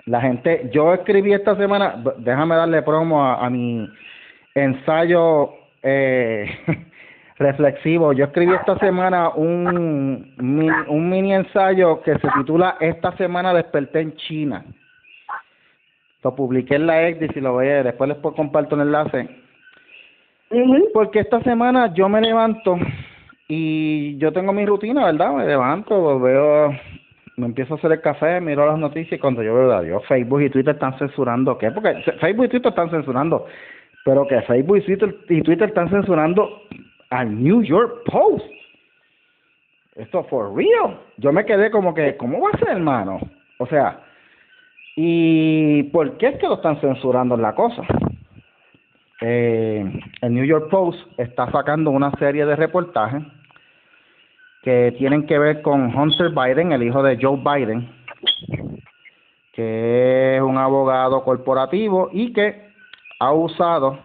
[0.07, 3.87] la gente, yo escribí esta semana, déjame darle promo a, mi
[4.55, 5.53] ensayo
[5.83, 6.49] eh,
[7.39, 8.15] reflexivo.
[8.15, 14.65] Yo escribí esta semana un mini ensayo que se titula Esta semana desperté en China.
[16.23, 19.29] Lo publiqué en la X, si lo ve, después les puedo comparto el enlace.
[20.93, 22.79] Porque esta semana yo me levanto
[23.47, 25.33] y yo tengo mi rutina, ¿verdad?
[25.33, 26.75] Me levanto, veo,
[27.37, 30.43] me empiezo a hacer el café, miro las noticias y cuando yo veo, adiós, Facebook
[30.43, 31.71] y Twitter están censurando, ¿qué?
[31.71, 33.47] Porque Facebook y Twitter están censurando,
[34.05, 36.63] pero que Facebook y Twitter, y Twitter están censurando
[37.11, 38.45] al New York Post.
[39.97, 40.99] Esto for real.
[41.17, 43.21] Yo me quedé como que, ¿cómo va a ser, hermano?
[43.59, 44.01] O sea,
[45.01, 47.83] ¿y por qué es que lo están censurando en la cosa?
[49.21, 53.23] eh, el New York Post está sacando una serie de reportajes
[54.63, 57.91] que tienen que ver con Hunter Biden, el hijo de Joe Biden,
[59.53, 62.69] que es un abogado corporativo y que
[63.21, 63.99] ha usado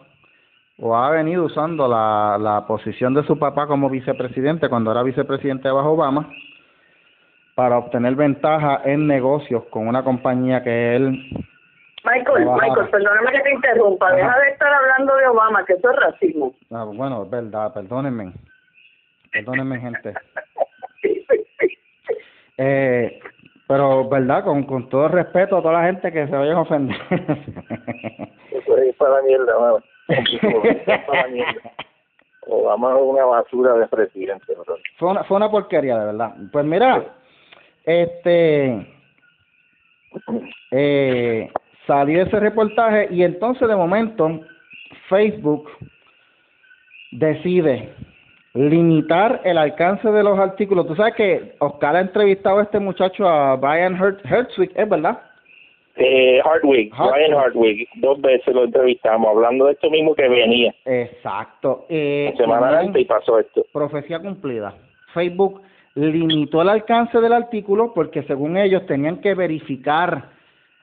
[0.80, 5.92] o ha venido usando la, posición de su papá como vicepresidente cuando era vicepresidente bajo
[5.92, 6.30] Obama
[7.56, 11.20] para obtener ventaja en negocios con una compañía que él
[12.04, 12.46] Michael.
[12.46, 14.08] Michael, perdóname que te interrumpa.
[14.08, 14.16] Ajá.
[14.16, 16.54] Deja de estar hablando de Obama, que eso es racismo.
[16.72, 18.34] Ah, bueno, es verdad, perdónenme.
[19.32, 20.14] Perdónenme, gente.
[22.58, 23.20] Eh,
[23.68, 24.44] pero, ¿verdad?
[24.44, 26.98] Con, con todo el respeto a toda la gente que se vayan a ofender.
[28.52, 29.80] Eso es para la mierda, mano.
[31.08, 31.72] Para mierda.
[32.48, 34.76] Obama es una basura de presidente, bro.
[34.98, 36.36] fue, una, fue una porquería, de verdad.
[36.52, 37.04] Pues mira,
[37.86, 38.88] este.
[40.72, 41.50] Eh,
[41.88, 44.42] salió ese reportaje y entonces de momento
[45.10, 45.70] Facebook
[47.12, 47.90] decide
[48.54, 50.88] limitar el alcance de los artículos.
[50.88, 55.20] Tú sabes que Oscar ha entrevistado a este muchacho, a Brian Hert Hertzwig, ¿es verdad?
[55.96, 56.94] Eh, Hardwick.
[56.96, 61.86] Brian Hardwick, dos veces lo entrevistamos, hablando de esto mismo que venía Exacto.
[61.90, 63.66] Eh, la semana antes y pasó esto.
[63.72, 64.74] profecía cumplida.
[65.14, 65.62] Facebook
[65.96, 70.30] limitó el alcance del artículo porque según ellos tenían que verificar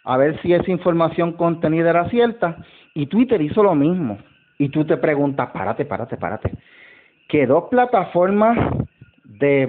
[0.05, 2.57] a ver si esa información contenida era cierta
[2.95, 4.19] y Twitter hizo lo mismo.
[4.59, 6.53] Y tú te preguntas, párate, párate, párate.
[7.29, 8.59] Que dos plataformas
[9.25, 9.67] de,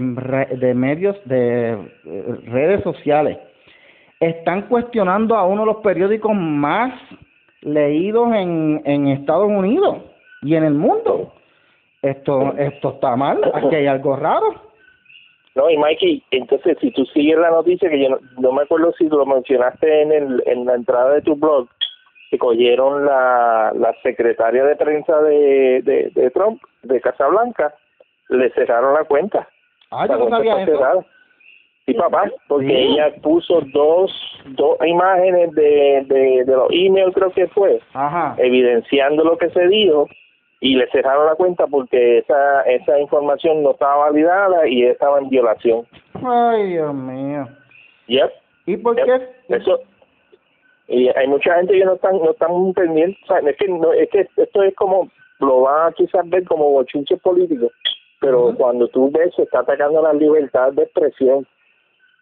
[0.60, 1.74] de medios, de
[2.06, 3.38] eh, redes sociales,
[4.20, 6.94] están cuestionando a uno de los periódicos más
[7.62, 9.98] leídos en, en Estados Unidos
[10.42, 11.34] y en el mundo.
[12.02, 14.71] Esto, esto está mal, aquí hay algo raro.
[15.56, 19.08] No, y Mikey, entonces si tú sigues la noticia, que yo no, me acuerdo si
[19.10, 21.68] lo mencionaste en, el, en la entrada de tu blog,
[22.30, 27.74] que cogieron la, la secretaria de prensa de, de, de Trump, de Casablanca,
[28.30, 29.48] le cerraron la cuenta.
[29.92, 31.06] Ah, yo no sabía eso.
[31.86, 34.12] Sí, papá, porque ella puso dos,
[34.46, 38.36] dos imágenes de, de, de los emails, creo que fue, Ajá.
[38.38, 40.08] evidenciando lo que se dijo
[40.62, 45.30] y le cerraron la cuenta porque esa esa información no estaba validada y estaba en
[45.30, 45.86] violación.
[46.24, 47.48] Ay, Dios mío.
[48.08, 48.32] Yep.
[48.68, 49.06] ¿Y por yep.
[49.06, 49.56] qué?
[49.56, 49.82] Eso
[50.88, 53.92] y hay mucha gente que no están no están pendientes, o sea, es que no,
[53.92, 57.72] es que esto es como lo van a quizás ver como bochinche político,
[58.20, 61.48] pero cuando tú ves se está atacando la libertad de expresión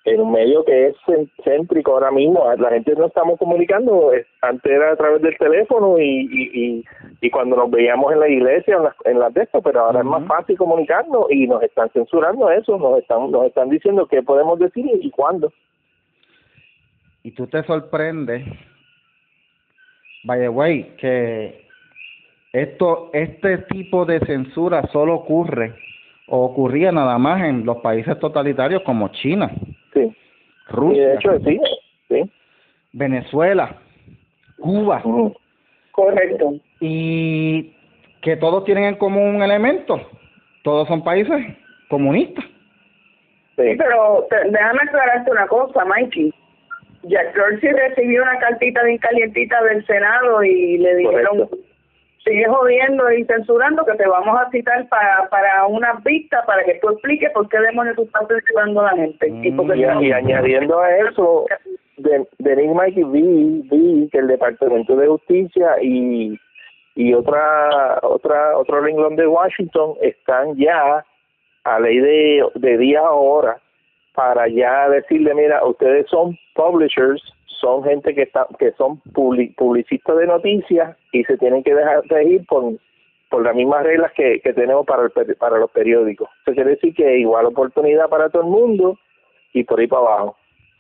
[0.10, 0.96] en un medio que es
[1.44, 6.28] céntrico ahora mismo, la gente no estamos comunicando, antes era a través del teléfono y,
[6.32, 6.86] y,
[7.22, 10.00] y, cuando nos veíamos en la iglesia, en las, en las de esto, pero ahora
[10.00, 14.24] es más fácil comunicarnos y nos están censurando eso, nos están, nos están diciendo qué
[14.24, 15.52] podemos decir y cuándo.
[17.24, 18.46] Y tú te sorprendes,
[20.24, 21.68] by the way, que
[22.54, 25.76] esto, este tipo de censura solo ocurre
[26.28, 29.52] o ocurría nada más en los países totalitarios como China.
[29.94, 30.16] Sí.
[30.70, 31.02] Rusia.
[31.02, 31.60] Y de hecho, sí,
[32.08, 32.32] sí.
[32.94, 33.76] Venezuela,
[34.60, 35.02] Cuba.
[35.92, 36.54] Correcto.
[36.80, 37.74] Y
[38.22, 40.00] que todos tienen en común un elemento.
[40.64, 41.38] Todos son países
[41.90, 42.46] comunistas.
[43.56, 46.34] Sí, pero te, déjame aclararte una cosa, Mikey.
[47.04, 51.69] Jack Dorsey recibió una cartita bien calientita del Senado y le dijeron, Correcto.
[52.24, 56.76] Sigue jodiendo y censurando que te vamos a citar para para una vista para que
[56.82, 59.28] tú expliques por qué demonios tú estás censurando a la gente.
[59.44, 61.46] y, porque Y, no- y añadiendo a eso,
[61.98, 66.38] de, de Nick Mikey vi, vi que el Departamento de Justicia y
[66.96, 71.06] y otra otra otro renglón de Washington están ya
[71.64, 73.58] a ley de, de día a hora
[74.14, 77.22] para ya decirle mira ustedes son publishers
[77.60, 82.02] son gente que está que son publi- publicistas de noticias y se tienen que dejar
[82.08, 82.74] regir por
[83.30, 86.94] por las mismas reglas que, que tenemos para el, para los periódicos eso quiere decir
[86.96, 88.98] que igual oportunidad para todo el mundo
[89.54, 90.36] y por ahí para abajo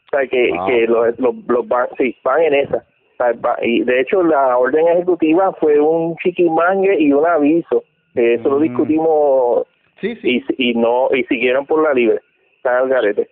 [0.05, 0.65] o sea que, Wow.
[0.67, 4.23] que los, los, los van, sí, van en esa O sea, va- y de hecho
[4.23, 7.83] la orden ejecutiva fue un chiquimangue y un aviso
[8.15, 8.63] eso lo Mm.
[8.63, 9.67] discutimos
[10.01, 10.41] Sí, sí.
[10.57, 12.19] y, y no y siguieron por la libre
[12.57, 13.29] están al garete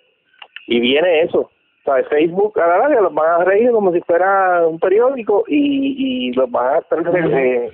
[0.68, 1.50] y viene eso
[1.96, 6.28] sea, Facebook a la larga los van a reír como si fuera un periódico y,
[6.30, 7.00] y los van a estar
[7.40, 7.70] eh,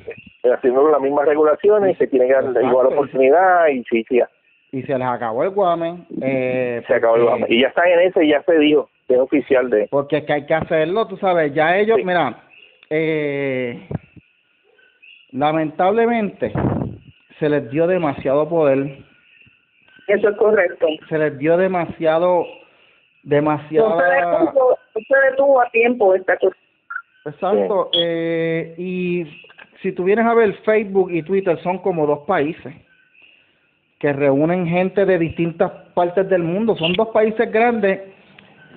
[0.53, 2.67] haciendo las mismas regulaciones y se tiene que dar Exacto.
[2.67, 4.19] igual oportunidad y sí, sí,
[4.71, 6.05] Y se les acabó el guame.
[6.21, 7.55] Eh, se acabó el porque- guame.
[7.55, 10.23] y ya están en ese y ya se dijo que es oficial de Porque es
[10.25, 12.05] que hay que hacerlo, tú sabes, ya ellos, Sí.
[12.05, 12.37] mira,
[12.89, 13.87] eh,
[15.31, 16.53] lamentablemente
[17.39, 18.97] se les dio demasiado poder,
[20.07, 20.85] Eso es correcto.
[21.09, 22.45] se les dio demasiado,
[23.23, 26.55] No se demasiada, detuvo, no se detuvo a tiempo esta cosa.
[27.25, 29.25] exacto, eh, y
[29.81, 32.73] si tú vienes a ver Facebook y Twitter son como dos países
[33.99, 38.01] que reúnen gente de distintas partes del mundo, son dos países grandes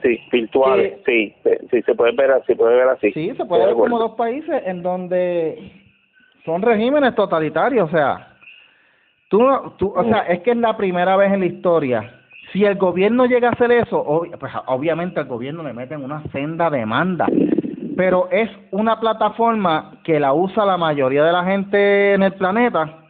[0.03, 3.45] sí virtuales sí sí, sí, se puede ver así se puede ver así Sí, se
[3.45, 5.73] puede de ver como dos países en donde
[6.47, 8.29] son regímenes totalitarios, o sea,
[9.29, 9.45] tú,
[9.77, 12.21] tú, o sea, es que es la primera vez en la historia.
[12.57, 16.71] Si el gobierno llega a hacer eso, pues, obviamente al gobierno le meten una senda
[16.71, 17.27] demanda,
[17.99, 23.05] pero es una plataforma que la usa la mayoría de la gente en el planeta,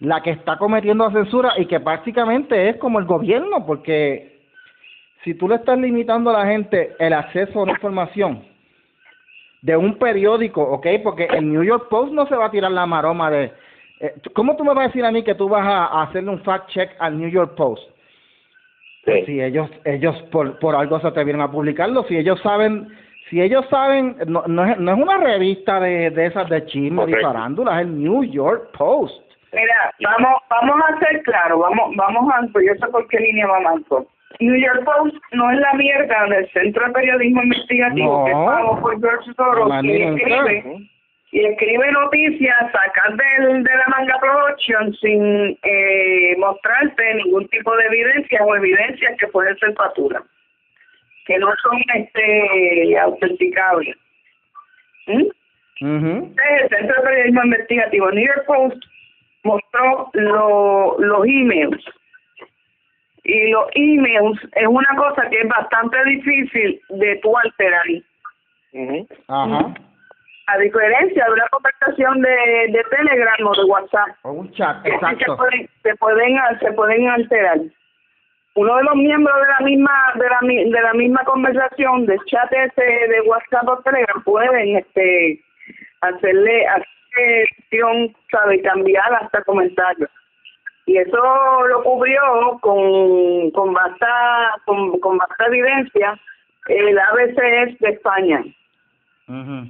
[0.00, 4.40] la que está cometiendo la censura y que prácticamente es como el gobierno, porque
[5.22, 8.42] si tú le estás limitando a la gente el acceso a una información,
[9.60, 10.88] de un periódico, ¿ok?
[11.04, 13.52] Porque el New York Post no se va a tirar la maroma de...
[14.00, 16.42] eh, ¿Cómo tú me vas a decir a mí que tú vas a hacerle un
[16.42, 17.91] fact check al New York Post?
[19.04, 19.24] Sí.
[19.26, 22.86] Si ellos ellos por, por algo se atrevieron a publicarlo, si ellos saben,
[23.30, 27.02] si ellos saben, no, no, es, no es una revista de, de esas de chisme
[27.02, 27.26] y Correcto.
[27.26, 29.20] farándula, es el New York Post.
[29.52, 33.46] Mira, vamos vamos a ser claros, vamos vamos a, pues yo sé por qué línea
[33.48, 34.06] va Marco.
[34.40, 38.24] New York Post no es la mierda del Centro de Periodismo Investigativo No.
[38.24, 40.88] que es pago por George Soros y escribe,
[41.32, 47.86] y escribe noticias, sacar del, de la manga production sin eh, mostrarte ningún tipo de
[47.86, 50.22] evidencia o evidencias que pueden ser facturas,
[51.26, 53.96] que no son este autenticables.
[55.06, 55.22] ¿Mm?
[55.80, 58.84] mhm el Centro de Periodismo Investigativo New York Post
[59.42, 61.82] mostró lo- los emails
[63.24, 67.84] y los emails es una cosa que es bastante difícil de tú alterar.
[69.28, 69.74] Ajá.
[70.54, 72.28] A diferencia de una conversación de,
[72.72, 74.08] de Telegram o de WhatsApp.
[74.22, 75.24] O un chat, exacto.
[75.24, 77.58] se pueden, se pueden, se pueden alterar.
[78.54, 82.18] Uno de los miembros de la misma de la, mi- de la misma conversación del
[82.26, 85.40] chat ese de WhatsApp o Telegram pueden este
[86.02, 90.10] hacerle acción, sabe, cambiar hasta comentarios.
[90.84, 96.18] Y eso lo cubrió con con basta con, con basta evidencia
[96.68, 98.44] el ABCS de España
[99.28, 99.66] Ujú.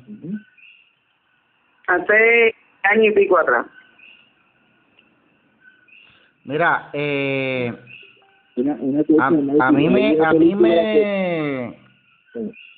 [1.94, 3.66] Hace año y pico atrás.
[6.44, 7.72] Mira, eh,
[8.56, 9.26] Una, una a,
[9.68, 11.78] a mí me a mí me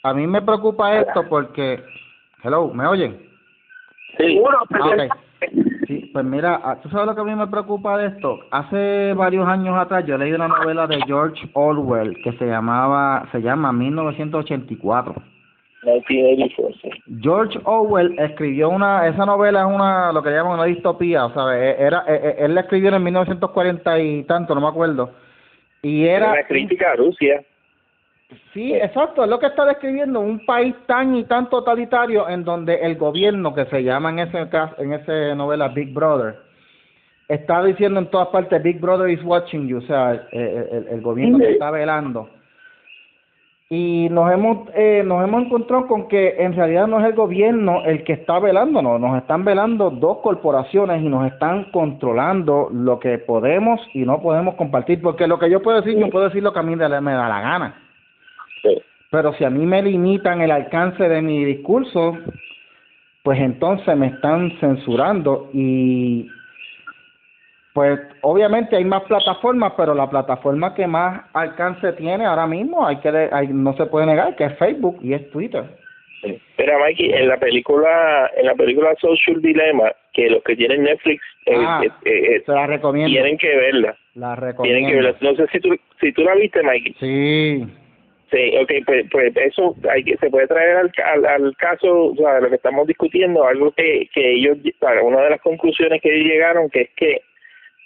[0.03, 1.83] a mí me preocupa esto porque
[2.43, 3.19] hello me oyen
[4.19, 5.49] Seguro, Ah, ok.
[5.89, 9.15] sí pues mira ah, tú sabes lo que a mí me preocupa de esto hace
[9.15, 13.73] varios años atrás yo leí una novela de George Orwell que se llamaba se llama
[13.73, 15.34] 1984 1984, sí.
[17.21, 21.59] George Orwell escribió una, esa novela es una, lo que llaman una distopía, o sea,
[21.59, 25.11] e- era, e- e- él la escribió en el 1940 y tanto, no me acuerdo,
[25.83, 27.45] y era, Una crítica a Rusia.
[28.53, 32.75] sí, exacto, es lo que está describiendo, un país tan y tan totalitario en donde
[32.77, 36.37] el gobierno, que se llama en ese caso, en esa novela Big Brother,
[37.29, 41.39] está diciendo en todas partes, Big Brother is watching you, o sea, el, el gobierno
[41.39, 42.29] te está velando.
[43.77, 47.83] Y nos hemos eh, nos hemos encontrado con que en realidad no es el gobierno
[47.85, 53.19] el que está velándonos, nos están velando dos corporaciones y nos están controlando lo que
[53.19, 56.53] podemos y no podemos compartir, porque lo que yo puedo decir, yo puedo decir lo
[56.53, 57.75] que a mí me da la gana,
[58.63, 58.81] Sí.
[59.11, 62.17] pero si a mí me limitan el alcance de mi discurso,
[63.25, 66.29] pues entonces me están censurando y
[67.75, 72.97] pues obviamente hay más plataformas, pero la plataforma que más alcance tiene ahora mismo, hay
[72.99, 75.65] que hay, no se puede negar que es Facebook y es Twitter.
[76.57, 81.23] Mira, Mikey, en la película, en la película Social Dilemma, que los que tienen Netflix
[81.47, 81.91] eh, Ah, eh,
[82.37, 83.11] eh, Se la recomiendo.
[83.13, 84.89] tienen que verla, La tienen recomiendo.
[84.89, 85.17] que verla.
[85.21, 86.95] No sé si tú, si tú la viste, Mikey.
[87.01, 87.67] Sí.
[88.31, 92.15] Sí, ok, pues, pues eso hay que se puede traer al, al, al caso, o
[92.17, 96.01] sea, de lo que estamos discutiendo, algo que, que ellos, para una de las conclusiones
[96.01, 97.21] que ellos llegaron, que es que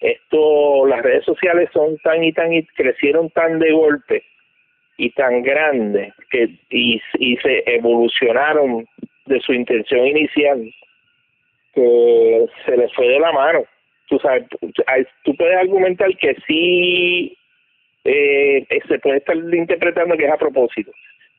[0.00, 4.22] esto, las redes sociales son tan y tan y crecieron tan de golpe
[4.96, 8.86] y tan grandes que y, y se evolucionaron
[9.26, 10.72] de su intención inicial
[11.74, 13.64] que se les fue de la mano.
[14.08, 14.44] Tú sabes,
[15.24, 17.36] tú puedes argumentar que sí
[18.04, 20.92] eh, se puede estar interpretando que es a propósito,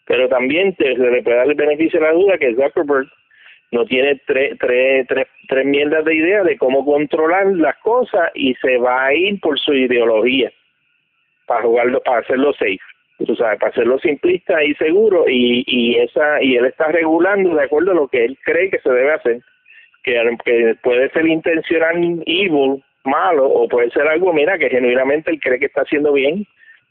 [0.06, 3.08] pero también te, se le puede dar el beneficio de la duda que Zuckerberg
[3.72, 8.56] no tiene tres, tres, tres, tres mierdas de idea de cómo controlar las cosas y
[8.56, 10.52] se va a ir por su ideología
[11.46, 12.80] para jugarlo, para hacerlo safe,
[13.26, 17.64] tú sabes, para hacerlo simplista y seguro y, y esa y él está regulando de
[17.64, 19.42] acuerdo a lo que él cree que se debe hacer,
[20.04, 25.40] que, que puede ser intencional evil, malo, o puede ser algo, mira, que genuinamente él
[25.40, 26.46] cree que está haciendo bien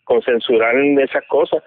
[0.04, 1.62] con censurar esas cosas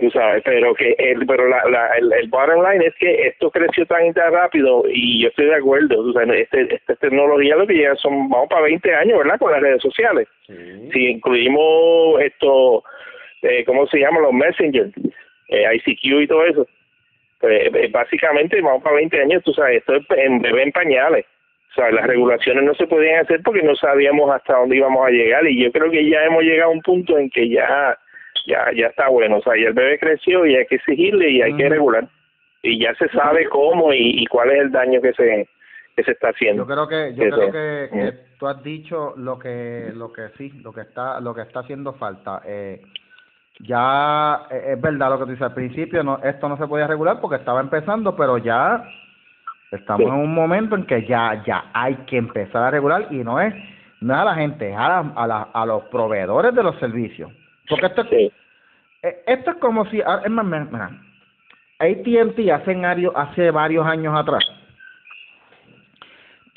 [0.00, 3.50] tú sabes, pero que el, pero la, la, el, el bottom line es que esto
[3.50, 7.66] creció tan tan rápido y yo estoy de acuerdo, tú sabes, este, esta tecnología lo
[7.66, 9.38] que llega son, vamos para 20 años, ¿verdad?
[9.38, 10.28] Con las redes sociales.
[10.46, 12.82] Si incluimos esto,
[13.42, 14.20] eh, ¿cómo se llama?
[14.20, 14.92] Los messengers,
[15.48, 16.66] eh, ICQ y todo eso.
[17.40, 21.26] Pues, eh, básicamente vamos para 20 años, tú sabes, esto es en bebé en pañales.
[21.72, 25.10] O sea, las regulaciones no se podían hacer porque no sabíamos hasta dónde íbamos a
[25.10, 27.96] llegar y yo creo que ya hemos llegado a un punto en que ya
[28.48, 31.42] ya ya está bueno, o sea, ya el bebé creció y hay que exigirle y
[31.42, 32.08] hay que regular
[32.62, 35.48] y ya se sabe cómo y, y cuál es el daño que se
[35.96, 36.62] que se está haciendo.
[36.62, 37.36] Yo creo que yo Eso.
[37.36, 38.38] creo que, que Mm.
[38.38, 41.92] tú has dicho lo que lo que sí, lo que está lo que está haciendo
[41.94, 42.40] falta.
[42.46, 42.80] Eh,
[43.60, 46.86] ya eh, es verdad lo que tú dices al principio, no esto no se podía
[46.86, 48.84] regular porque estaba empezando, pero ya
[49.72, 50.08] estamos Sí.
[50.08, 53.52] en un momento en que ya ya hay que empezar a regular y no es
[54.00, 56.78] no es a la gente, es a, la- a, la- a los proveedores de los
[56.78, 57.32] servicios.
[57.68, 58.32] Porque esto es Sí.
[59.02, 60.90] Eh, Esto es como si, ah, es más, mira,
[61.78, 62.82] AT&T hace,
[63.14, 64.44] hace varios años atrás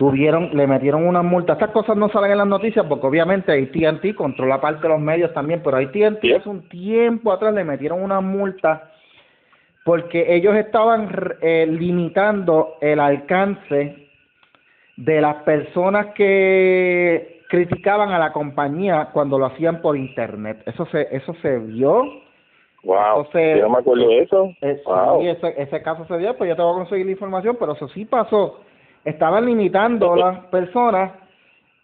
[0.02, 1.54] tuvieron, le metieron una multa.
[1.54, 5.32] Estas cosas no salen en las noticias porque obviamente AT&T controla parte de los medios
[5.32, 8.90] también, pero AT&T hace un tiempo atrás le metieron una multa
[9.86, 11.08] porque ellos estaban
[11.42, 14.08] eh, limitando el alcance
[14.98, 20.64] de las personas que criticaban a la compañía cuando lo hacían por internet.
[20.66, 22.06] Eso se eso se vio
[22.84, 24.54] Wow, Entonces, yo no me acuerdo de eso.
[24.86, 25.22] wow.
[25.22, 27.74] sí, ese, ese caso se dio, pues yo te voy a conseguir la información, pero
[27.74, 28.62] eso sí pasó.
[29.06, 31.12] Estaban limitando las personas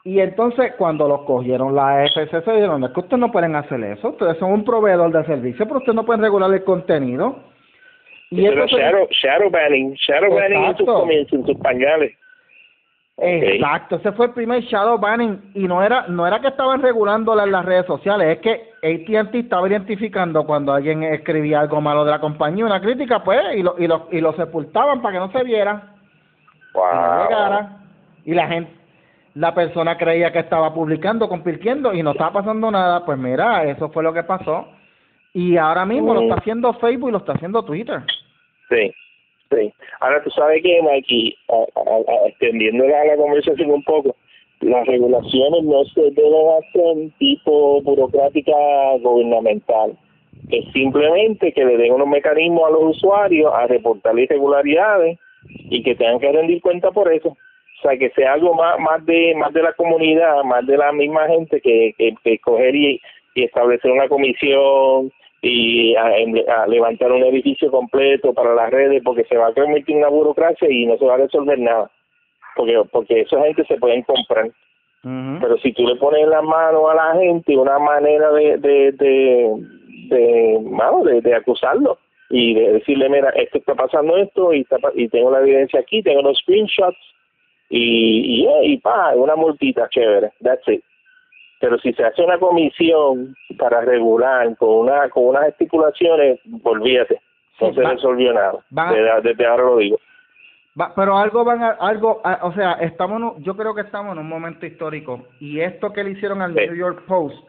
[0.04, 4.10] Y entonces cuando los cogieron la FCC dijeron, es que ustedes no pueden hacer eso,
[4.10, 7.40] ustedes son un proveedor de servicio, pero ustedes no pueden regular el contenido.
[8.30, 12.14] Y pero entonces, shadow, shadow banning, shadow banning en comienzos, en sus pañales.
[13.20, 17.46] Exacto, ese fue el primer shadow banning y no era no era que estaban regulándola
[17.46, 22.12] en las redes sociales, es que AT&T estaba identificando cuando alguien escribía algo malo de
[22.12, 25.32] la compañía, una crítica, pues, y lo, y lo, y lo sepultaban para que no
[25.32, 25.94] se viera.
[28.24, 28.72] Y, la gente,
[29.34, 33.04] la persona creía que estaba publicando, compitiendo y no estaba pasando nada.
[33.04, 34.68] Pues mira, eso fue lo que pasó.
[35.34, 36.40] Y ahora mismo lo está mm.
[36.40, 38.04] haciendo Facebook y lo está haciendo Twitter.
[38.70, 38.94] Sí,
[39.52, 39.74] sí.
[40.00, 41.36] Ahora tú sabes que, Mikey,
[42.28, 44.16] extendiendo la, conversación un poco,
[44.62, 48.54] las regulaciones no se deben hacer tipo burocrática
[49.02, 49.98] gubernamental.
[50.50, 55.20] Es simplemente que le den unos mecanismos a los usuarios a reportar irregularidades
[55.70, 57.30] y que tengan que rendir cuenta por eso.
[57.30, 60.92] O sea, que sea algo más más de más de la comunidad, más de la
[60.92, 63.02] misma gente que, que, escoger y,
[63.36, 69.48] establecer una comisión y a, levantar un edificio completo para las redes porque se va
[69.48, 71.92] a permitir una burocracia y no se va a resolver nada.
[72.56, 74.50] Porque porque esa gente se pueden comprar.
[75.04, 79.78] Pero si tú le pones la mano a la gente una manera de de de
[80.10, 80.60] de,
[81.04, 81.98] de, de acusarlo
[82.30, 86.22] y decirle, mira, esto está pasando esto y, está, y tengo la evidencia aquí, tengo
[86.22, 86.98] los screenshots
[87.70, 90.84] y, y, y pa, una multita chévere, that's it.
[91.60, 97.20] Pero si se hace una comisión para regular con una con unas estipulaciones, olvídate,
[97.60, 98.60] no se resolvió nada.
[99.24, 99.98] desde, ahora lo digo.
[100.96, 104.66] pero algo van a, algo, o sea, estamos, yo creo que estamos en un momento
[104.66, 107.44] histórico y esto que le hicieron al New York Post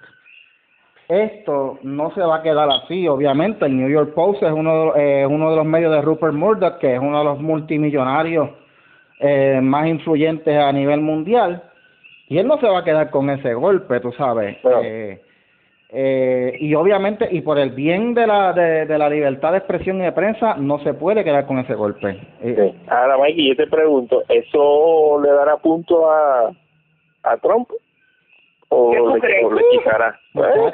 [1.08, 3.64] esto no se va a quedar así, obviamente.
[3.64, 6.78] El New York Post es uno de, eh, uno de los medios de Rupert Murdoch,
[6.78, 8.50] que es uno de los multimillonarios
[9.20, 11.62] eh, más influyentes a nivel mundial.
[12.28, 14.56] Y él no se va a quedar con ese golpe, tú sabes.
[14.82, 15.20] Eh,
[15.90, 19.96] eh, y obviamente, y por el bien de la, de, de, la libertad de expresión
[19.98, 22.20] y de prensa, no se puede quedar con ese golpe.
[22.42, 22.54] Sí.
[22.88, 26.52] Ahora, Mikey, yo te pregunto, ¿eso le dará punto a,
[27.22, 27.70] a Trump?
[28.70, 30.18] o le, o le quitará.
[30.34, 30.72] Eh,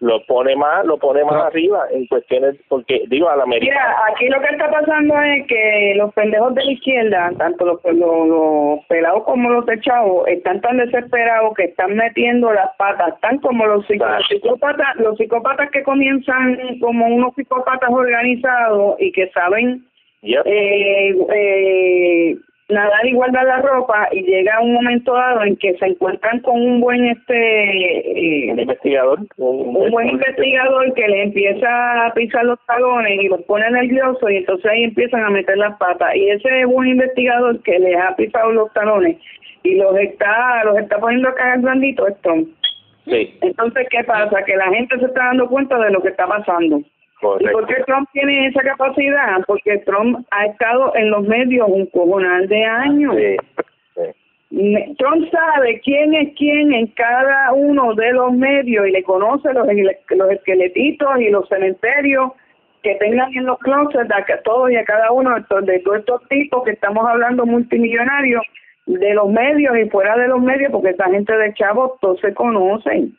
[0.00, 3.72] lo pone más, lo pone más arriba en cuestiones, porque digo, a la América.
[3.72, 7.80] Mira, aquí lo que está pasando es que los pendejos de la izquierda, tanto los,
[7.84, 13.66] los, pelados como los echados, están tan desesperados que están metiendo las patas, tan como
[13.66, 19.86] los, psicópatas, los psicópatas que comienzan como unos psicópatas organizados y que saben
[20.22, 22.36] eh, eh,
[22.68, 26.60] nadar y guardar la ropa y llega un momento dado en que se encuentran con
[26.60, 33.20] un buen este eh, investigador un, buen investigador que le empieza a pisar los talones
[33.20, 36.88] y los pone nerviosos y entonces ahí empiezan a meter las patas y ese buen
[36.88, 39.18] investigador que les ha pisado los talones
[39.62, 42.16] y los está los está poniendo a cagar blandito es
[43.04, 43.36] Sí.
[43.42, 44.42] Entonces, ¿qué pasa?
[44.44, 46.80] Que la gente se está dando cuenta de lo que está pasando.
[47.40, 49.42] ¿Y por qué Trump tiene esa capacidad?
[49.46, 53.16] Porque Trump ha estado en los medios un cojonal de años.
[54.98, 59.66] Trump sabe quién es quién en cada uno de los medios y le conoce los,
[60.10, 62.32] los esqueletitos y los cementerios
[62.82, 65.42] que tengan en los closets a todos y a cada uno de
[65.80, 68.42] todos estos tipos que estamos hablando multimillonarios
[68.86, 72.34] de los medios y fuera de los medios porque esa gente de chavos todos se
[72.34, 73.16] conocen.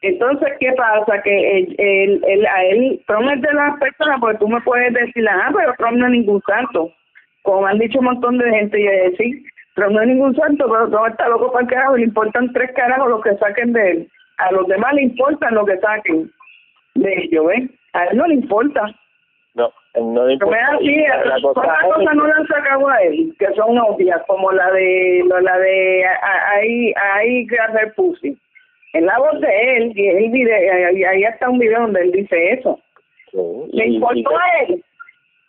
[0.00, 1.20] Entonces, ¿qué pasa?
[1.22, 4.94] Que el, el, el, a él, Trump es de las personas, porque tú me puedes
[4.94, 6.92] decir, ah, pero Trump no es ningún santo.
[7.42, 9.42] Como han dicho un montón de gente, y decir,
[9.74, 12.70] Trump no es ningún santo, pero Trump está loco para el carajo, le importan tres
[12.76, 14.08] carajos lo que saquen de él.
[14.38, 16.30] A los demás le importan lo que saquen
[16.94, 17.70] de ellos, ¿ves?
[17.94, 18.86] A él no le importa.
[19.54, 20.56] No, no le importa.
[20.56, 23.34] Pero así, la cosas no le han sacado a él?
[23.36, 26.04] Que son obvias, como la de, la de,
[26.54, 27.46] ahí, ahí,
[27.96, 28.38] pussy
[28.92, 32.12] en la voz de él, y el video, y ahí está un video donde él
[32.12, 32.78] dice eso.
[33.72, 34.84] ¿Le importó a él?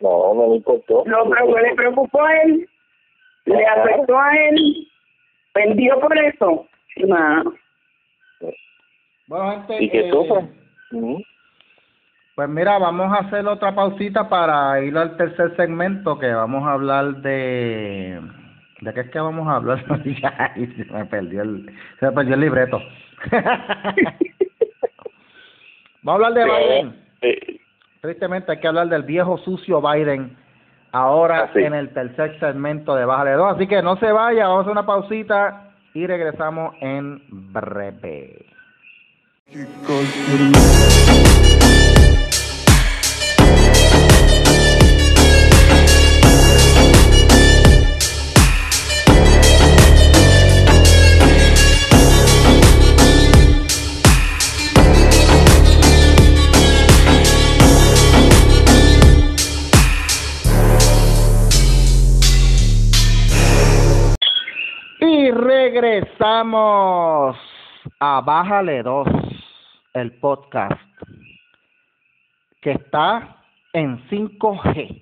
[0.00, 1.04] No, no le importó.
[1.06, 2.68] No, pero le preocupó a él,
[3.46, 4.88] le afectó a él,
[5.54, 6.66] vendió por eso.
[7.06, 7.54] No.
[9.26, 11.24] Bueno, gente, ¿Y qué eh,
[12.34, 16.72] Pues mira, vamos a hacer otra pausita para ir al tercer segmento que vamos a
[16.72, 18.20] hablar de
[18.80, 19.84] ¿De qué es que vamos a hablar?
[20.54, 22.80] se me perdió el, se me perdió el libreto.
[26.02, 26.94] vamos a hablar de Biden.
[28.00, 30.36] Tristemente hay que hablar del viejo sucio Biden
[30.92, 33.56] ahora en el tercer segmento de Bájale 2.
[33.56, 38.46] Así que no se vaya, vamos a hacer una pausita y regresamos en breve.
[65.30, 66.26] Y regresamos
[68.00, 69.06] a Bájale 2,
[69.94, 70.80] el podcast,
[72.60, 73.36] que está
[73.72, 75.00] en 5G.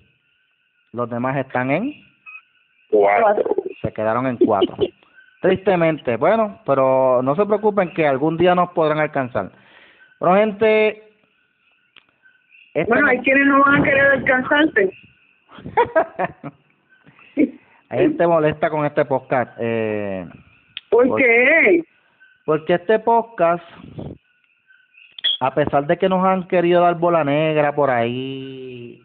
[0.93, 1.95] Los demás están en,
[2.91, 3.55] Cuatro.
[3.81, 4.77] se quedaron en 4.
[5.41, 9.51] Tristemente, bueno, pero no se preocupen que algún día nos podrán alcanzar.
[10.21, 11.11] Bueno, gente,
[12.75, 14.93] este Bueno, hay quienes no van a querer alcanzarte.
[17.91, 19.53] Hay gente molesta con este podcast.
[19.59, 20.27] Eh,
[20.91, 21.85] ¿Por Por- qué?
[22.45, 23.63] porque este podcast,
[25.41, 29.03] a pesar de que nos han querido dar bola negra por ahí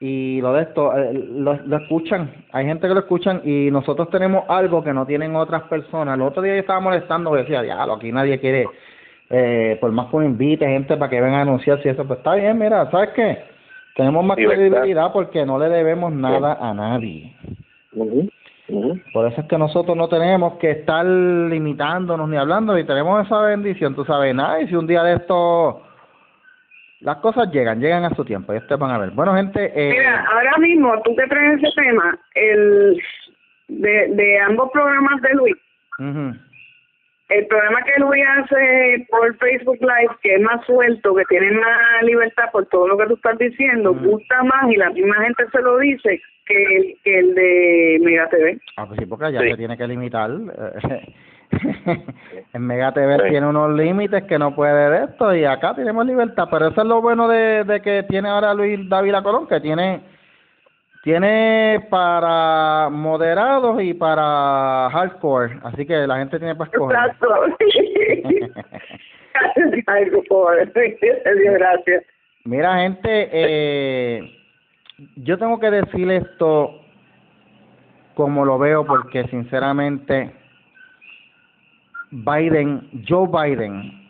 [0.00, 2.30] y lo de esto, eh, lo, lo escuchan.
[2.52, 6.16] Hay gente que lo escuchan y nosotros tenemos algo que no tienen otras personas.
[6.16, 8.66] El otro día yo estaba molestando decía, diablo, aquí nadie quiere,
[9.30, 12.34] eh, por más que invite gente para que vengan a anunciar si eso, pues está
[12.34, 13.38] bien, mira, ¿sabes qué?
[13.96, 17.34] Tenemos más credibilidad porque no le debemos nada a nadie.
[19.12, 23.42] Por eso es que nosotros no tenemos que estar limitándonos ni hablando y tenemos esa
[23.42, 25.82] bendición, tú sabes, nada, y si un día de esto
[27.00, 29.10] las cosas llegan, llegan a su tiempo, y ustedes van a ver.
[29.10, 33.02] Bueno, gente, eh, Mira, ahora mismo, tú que traes ese tema, el
[33.68, 35.56] de, de ambos programas de Luis,
[35.98, 36.34] ujú,
[37.30, 42.02] el programa que Luis hace por Facebook Live, que es más suelto, que tiene más
[42.02, 44.10] libertad por todo lo que tú estás diciendo, Ujú.
[44.10, 48.28] gusta más y la misma gente se lo dice que el, que el de Mega
[48.28, 48.58] TV.
[48.76, 49.50] ah, pues sí, porque ya Sí.
[49.50, 50.30] se tiene que limitar.
[52.52, 53.30] en Mega TV Sí.
[53.30, 56.86] tiene unos límites que no puede de esto y acá tenemos libertad, pero eso es
[56.86, 60.00] lo bueno de, de que tiene ahora Luis Dávila Colón, que tiene
[61.04, 66.96] tiene para moderados y para hardcore, así que la gente tiene para escoger.
[66.96, 67.26] Exacto.
[71.36, 72.04] Dios, gracias.
[72.44, 74.34] Mira, gente, eh,
[75.16, 76.80] yo tengo que decir esto
[78.14, 80.30] como lo veo porque sinceramente
[82.12, 84.08] Biden, Joe Biden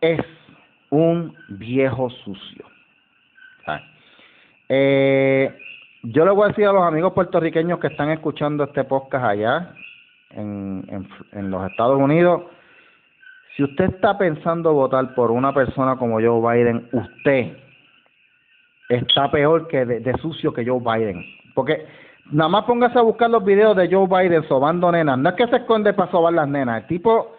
[0.00, 0.20] es
[0.90, 2.64] un viejo sucio.
[4.70, 5.50] Eh,
[6.02, 9.74] yo le voy a decir a los amigos puertorriqueños que están escuchando este podcast allá
[10.30, 10.84] en,
[11.32, 12.42] en, los Estados Unidos,
[13.56, 17.56] si usted está pensando votar por una persona como Joe Biden, usted
[18.88, 21.24] está peor que de, de sucio que Joe Biden.
[21.54, 21.86] Porque
[22.30, 25.18] nada más póngase a buscar los videos de Joe Biden sobando nenas.
[25.18, 26.82] No es que se esconde para sobar las nenas.
[26.82, 27.34] El tipo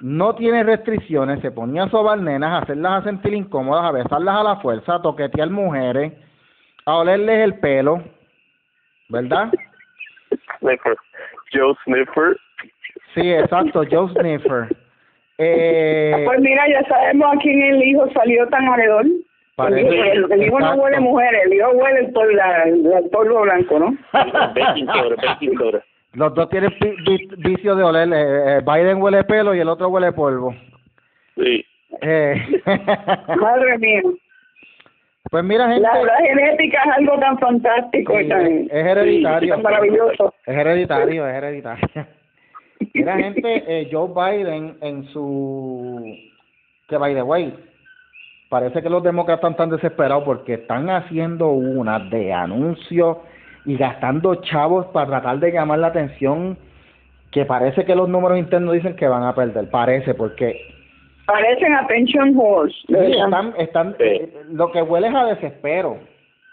[0.00, 1.40] no tiene restricciones.
[1.40, 4.96] Se ponía a sobar nenas, a hacerlas a sentir incómodas, a besarlas a la fuerza,
[4.96, 6.12] a toquetear mujeres,
[6.86, 8.02] a olerles el pelo.
[9.08, 9.52] ¿Verdad?
[10.60, 10.96] Sniffer.
[11.52, 12.36] Joe Sniffer.
[13.14, 13.82] Sí, exacto.
[13.90, 14.68] Joe Sniffer.
[15.38, 19.04] Eh, Pues mira, ya sabemos a quién el hijo salió tan oredor.
[19.56, 23.10] Parece- el, el hijo no huele mujer, el hijo huele el polvo, la, la- el
[23.10, 23.96] polvo blanco, ¿no?
[24.12, 25.84] Baking soda, baking soda.
[26.14, 28.08] los dos tienen vi- vi- vicio de oler.
[28.12, 30.54] Eh, eh, Biden huele pelo y el otro huele polvo.
[31.36, 31.64] Sí.
[32.00, 32.34] Eh,
[33.36, 34.02] Madre mía.
[35.32, 35.80] Pues mira, gente.
[35.80, 39.54] La, genética es algo tan fantástico Sí, y tan, es hereditario.
[39.54, 40.34] tan maravilloso.
[40.44, 41.88] Es hereditario, es hereditario.
[42.94, 46.04] Mira, gente, eh, Joe Biden en su...
[46.88, 47.54] Que, by the way,
[48.50, 53.16] parece que los demócratas están tan desesperados porque están haciendo una de anuncios
[53.64, 56.58] y gastando chavos para tratar de llamar la atención
[57.30, 59.70] que parece que los números internos dicen que van a perder.
[59.70, 60.81] Parece, porque
[61.26, 62.76] Parecen attention horse.
[62.88, 64.04] sí, están, están, Sí.
[64.04, 65.98] eh, lo que huele es a desespero.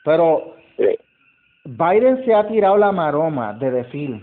[0.06, 0.96] Pero Sí.
[1.66, 4.22] Biden se ha tirado la maroma de decir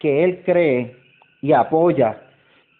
[0.00, 0.96] que él cree
[1.40, 2.20] y apoya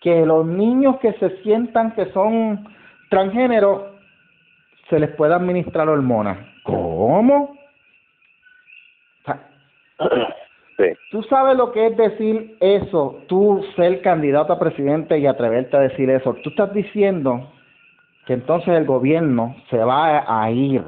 [0.00, 2.68] que los niños que se sientan que son
[3.10, 3.82] transgéneros
[4.90, 6.38] se les pueda administrar hormonas.
[6.64, 7.56] ¿Cómo?
[10.78, 10.84] Sí.
[11.10, 15.80] Tú sabes lo que es decir eso, tú ser candidato a presidente y atreverte a
[15.80, 16.34] decir eso.
[16.44, 17.50] Tú estás diciendo
[18.26, 20.84] que entonces el gobierno se va a ir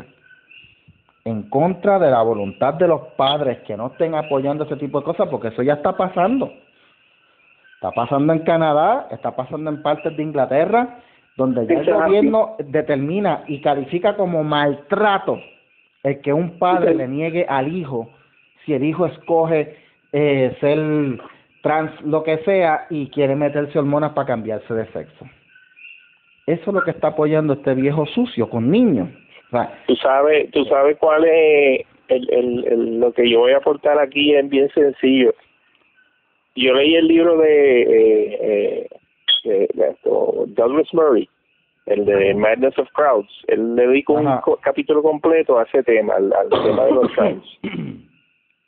[1.24, 5.06] en contra de la voluntad de los padres que no estén apoyando ese tipo de
[5.06, 6.52] cosas, porque eso ya está pasando.
[7.74, 11.00] Está pasando en Canadá, está pasando en partes de Inglaterra,
[11.36, 15.40] donde ya el gobierno determina y califica como maltrato
[16.02, 18.10] el que un padre le niegue al hijo
[18.64, 19.76] si el hijo escoge
[20.12, 21.20] eh, ser
[21.62, 25.26] trans, lo que sea, y quiere meterse hormonas para cambiarse de sexo.
[26.46, 29.08] Eso es lo que está apoyando este viejo sucio con niños.
[29.48, 33.52] O sea, Tú sabes, tú sabes cuál es el, el, el- lo que yo voy
[33.52, 35.34] a aportar aquí es bien sencillo.
[36.56, 38.88] Yo leí el libro de, eh, eh,
[39.44, 41.28] de- de esto, Douglas Murray,
[41.86, 43.30] el de Madness of Crowds.
[43.46, 44.26] Él le dedicó un
[44.62, 47.44] capítulo completo a ese tema, al, al tema de los trans.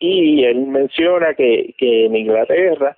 [0.04, 2.96] Y él menciona que, que en Inglaterra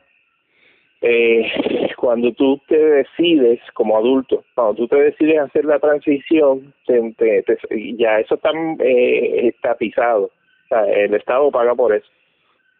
[1.02, 1.52] eh,
[1.98, 7.42] cuando tú te decides como adulto, cuando tú te decides hacer la transición, te, te,
[7.42, 7.58] te,
[7.98, 10.24] ya eso está eh, estatizado.
[10.24, 12.06] O sea, el Estado paga por eso.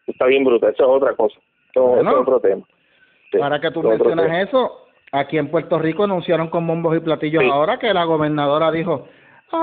[0.07, 1.39] Está bien brutal, eso es otra cosa.
[1.69, 2.09] Eso, Bueno.
[2.09, 2.63] eso es otro tema.
[3.31, 7.43] Sí, Ahora que tú mencionas eso, aquí en Puerto Rico anunciaron con bombos y platillos
[7.43, 7.49] Sí.
[7.51, 9.07] ahora que la gobernadora dijo,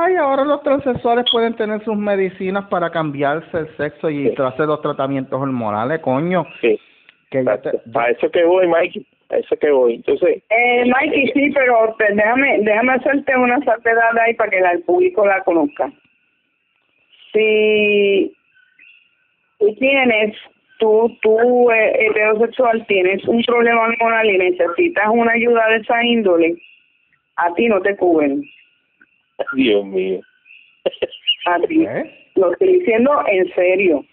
[0.01, 4.35] ay, ahora los transexuales pueden tener sus medicinas para cambiarse el sexo y Sí.
[4.43, 6.45] hacer los tratamientos hormonales, coño.
[6.61, 6.79] Sí,
[7.31, 9.07] Que te- A eso que voy, Mikey.
[9.31, 9.95] A eso que voy.
[9.95, 14.73] Entonces, Eh, Mikey, sí, pero te- déjame, déjame hacerte una salvedad ahí para que la-
[14.73, 15.91] el público la conozca.
[17.33, 18.33] Si
[19.59, 20.37] tú tienes,
[20.79, 26.55] tú, tú eh, heterosexual, tienes un problema hormonal y necesitas una ayuda de esa índole,
[27.37, 28.43] a ti no te cubren.
[29.57, 30.21] Dios mío.
[31.47, 31.85] A ti.
[31.85, 32.29] ¿Eh?
[32.35, 34.05] Lo estoy diciendo en serio.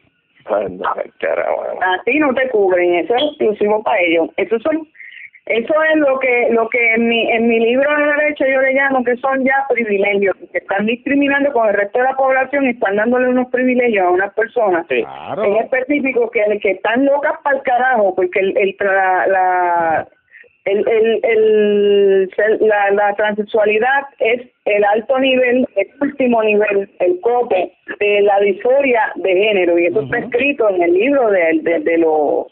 [0.46, 4.30] Anda, a ti no te cubren, eso es exclusivo para ellos.
[4.38, 4.88] Eso son,
[5.50, 8.74] eso es lo que, lo que en mi, en mi libro de derecho yo le
[8.74, 12.70] llamo que son ya privilegios, que están discriminando con el resto de la población y
[12.70, 14.86] están dándole unos privilegios a unas personas.
[14.90, 15.02] Sí.
[15.02, 15.44] Claro.
[15.44, 19.89] En específico que, que están locas para el carajo, porque el, el, la, la,
[20.70, 27.72] el, el, el, la, la transexualidad es el alto nivel, el último nivel, el cope
[28.00, 31.98] de la disforia de género, y eso está escrito en el libro de, de, de
[31.98, 32.48] los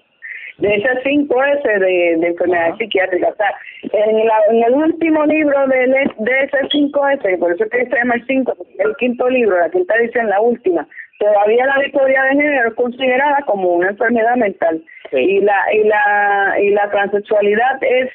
[0.57, 3.33] de ese 5S de, de enfermedades psiquiátricas.
[3.33, 3.53] O sea,
[3.83, 5.87] en, la, en el último libro de,
[6.17, 9.29] de ese 5S, por eso es que se llama el 5, porque es el quinto
[9.29, 10.87] libro, la quinta edición, la última,
[11.19, 14.81] todavía la disforia de género es considerada como una enfermedad mental.
[15.11, 15.17] Sí.
[15.17, 18.09] Y la y la y la transexualidad es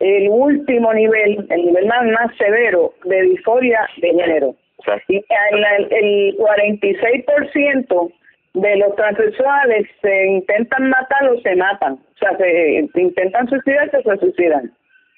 [0.00, 4.54] el último nivel, el nivel más, más severo de disforia de género.
[4.78, 5.12] Exacto.
[5.12, 5.16] Y
[5.52, 8.12] el, el, el 46%
[8.54, 11.92] de los transexuales se intentan matar o se matan.
[11.94, 14.72] O sea, se, se intentan suicidarse o se suicidan.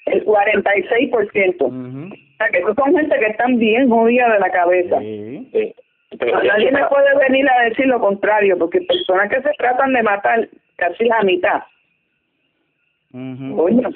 [0.07, 1.63] El 46%.
[1.63, 2.15] O Ujú.
[2.39, 4.99] sea, que son gente que están bien jodidas de la cabeza.
[4.99, 5.49] Sí.
[5.53, 5.75] Sí.
[6.19, 10.03] Pero Nadie me puede venir a decir lo contrario, porque personas que se tratan de
[10.03, 11.63] matar casi la mitad.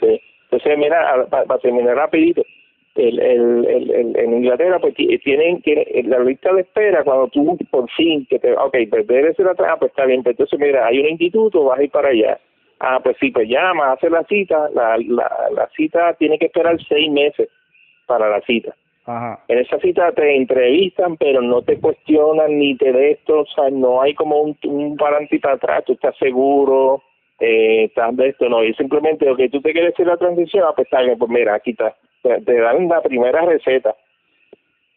[0.01, 0.21] Sí.
[0.45, 2.43] Entonces, mira, para terminar rapidito,
[2.95, 7.29] el, el, el, el- en Inglaterra pues ti- tienen, tienen la lista de espera cuando
[7.29, 10.33] tú por fin que te ok pues debes ser atrás ah, pues está bien pues
[10.33, 12.39] entonces mira hay un instituto vas a ir para allá.
[12.81, 16.79] Ah pues sí pues llama hace la cita la, la, la cita tiene que esperar
[16.89, 17.51] seis meses
[18.07, 18.75] para la cita
[19.07, 19.39] Ajá.
[19.47, 23.71] en esa cita te entrevistan, pero no te cuestionan ni te de esto, o sea,
[23.71, 25.19] no hay como un, un para
[25.55, 27.03] atrás, tú estás seguro,
[27.39, 30.73] eh, estás de esto, no, y simplemente, ok, tú te quieres hacer la transición, ah,
[30.75, 33.95] pues pues mira, aquí está, te, te dan la primera receta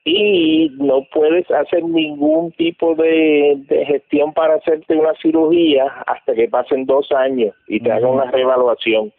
[0.06, 6.48] y no puedes hacer ningún tipo de, de gestión para hacerte una cirugía hasta que
[6.48, 9.12] pasen dos años y te hagan una reevaluación.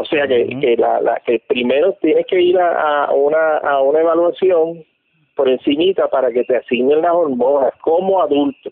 [0.00, 3.82] O sea que, que, la, la, que primero tienes que ir a, a una, a
[3.82, 4.82] una evaluación
[5.36, 8.70] por encimita para que te asignen las hormonas como adulto.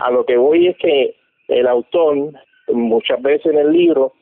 [0.00, 1.14] A lo que voy es que
[1.48, 2.32] el autor,
[2.68, 4.12] muchas veces en el libro,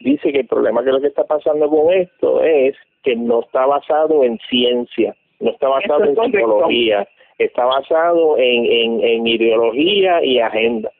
[0.00, 3.66] dice que el problema que lo que está pasando con esto es que no está
[3.66, 6.38] basado en ciencia, no está basado es en correcto.
[6.38, 7.08] psicología,
[7.38, 10.90] está basado en, en, en ideología y agenda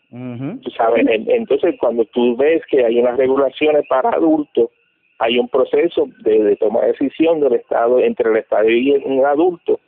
[0.62, 4.70] Tú sabes En- entonces cuando tú ves que hay unas regulaciones para adultos
[5.18, 9.24] hay un proceso de, de toma de decisión del estado entre el estado y un
[9.26, 9.80] adulto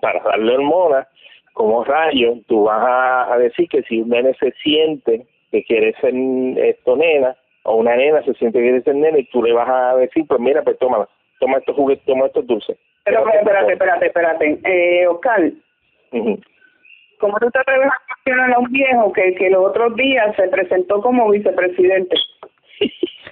[0.00, 1.06] para darle hormonas
[1.52, 5.92] como rayos tú vas a, a decir que si un nene se siente que quiere
[6.00, 6.14] ser
[6.58, 9.68] esto nena o una nena se siente que quiere ser nena y tú le vas
[9.68, 11.06] a decir pues mira pues toma
[11.40, 14.60] toma estos juguetes toma estos dulces Pero espérate, espérate, espérate.
[14.64, 15.50] Eh, Oscar.
[17.22, 20.48] ¿Cómo tú te atreves a cuestionar a un viejo que, que los otros días se
[20.48, 22.16] presentó como vicepresidente?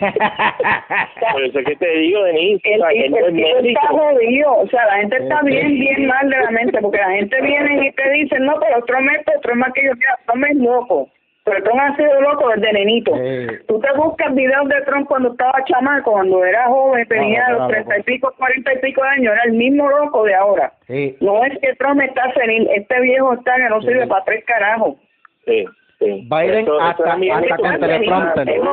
[1.33, 4.69] por eso es que te digo Denise El, o sea, el, el está jodido, o
[4.69, 7.93] sea, la gente está bien, bien mal de la mente, porque la gente viene y
[7.93, 11.09] te dice, no, pero Trump es, Trump es más que yo, mira, Trump es loco,
[11.51, 13.13] pero Trump ha sido loco desde nenito.
[13.17, 13.47] Sí.
[13.67, 17.69] Tú te buscas videos de Trump cuando estaba chamaco, cuando era joven, tenía no, los
[17.69, 20.73] treinta y pico, cuarenta y pico de años, era el mismo loco de ahora.
[20.87, 21.17] Sí.
[21.21, 23.89] No es que Trump está senil, este viejo está que no Sí.
[23.89, 24.95] sirve para tres carajos.
[25.47, 25.65] Sí,
[26.01, 26.27] sí.
[26.29, 28.49] Biden Eso- hasta- hasta con teleprompter.
[28.51, 28.73] Él no,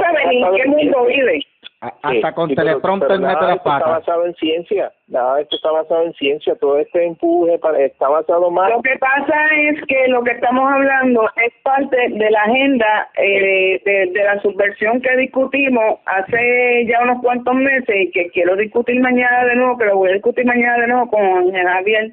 [0.00, 1.40] sabe ni en qué mundo vive.
[1.84, 5.70] Sí, hasta con sí, teleprompter mete las está basado en ciencia, nada de esto está
[5.70, 9.34] basado en ciencia, todo este empuje para- está basado más Lo que pasa
[9.68, 14.40] es que lo que estamos hablando es parte de la agenda eh, de, de la
[14.40, 19.76] subversión que discutimos hace ya unos cuantos meses y que quiero discutir mañana de nuevo,
[19.76, 22.12] que lo voy a discutir mañana de nuevo con Javier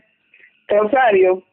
[0.67, 1.43] Rosario,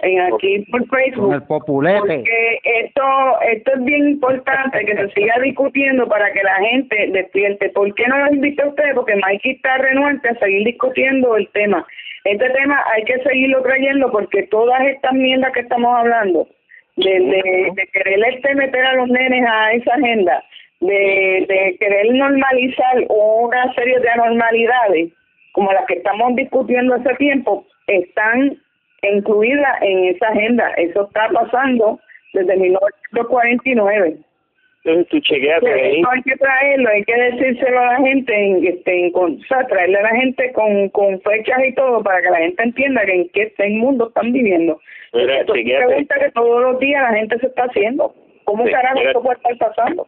[0.00, 1.46] en aquí por Con el Facebook.
[1.46, 1.98] populete.
[1.98, 3.02] Porque esto,
[3.50, 7.70] esto es bien importante que se siga discutiendo para que la gente despierte.
[7.70, 8.94] ¿Por qué no lo invito a ustedes?
[8.94, 11.86] Porque Mikey está renuente a seguir discutiendo el tema.
[12.24, 16.46] Este tema hay que seguirlo trayendo porque todas estas mierdas que estamos hablando,
[16.96, 20.44] de, de, de querer este meter a los nenes a esa agenda,
[20.80, 25.10] de, de querer normalizar una serie de anormalidades,
[25.52, 28.58] como las que estamos discutiendo hace tiempo, están
[29.02, 30.70] incluidas en esa agenda.
[30.76, 31.98] Eso está pasando
[32.34, 34.16] desde 1949.
[34.84, 36.02] Entonces tú chequeas ahí.
[36.10, 39.98] Hay que traerlo, hay que decírselo a la gente, en, este, con- o sea, traerle
[39.98, 43.28] a la gente con, con fechas y todo para que la gente entienda que en
[43.30, 44.80] qué en mundo están viviendo.
[45.12, 45.86] Mira, Esto es una chequéate.
[45.86, 48.14] pregunta que todos los días la gente se está haciendo.
[48.44, 49.10] ¿Cómo Sí, carajo mira.
[49.10, 50.06] esto puede estar pasando?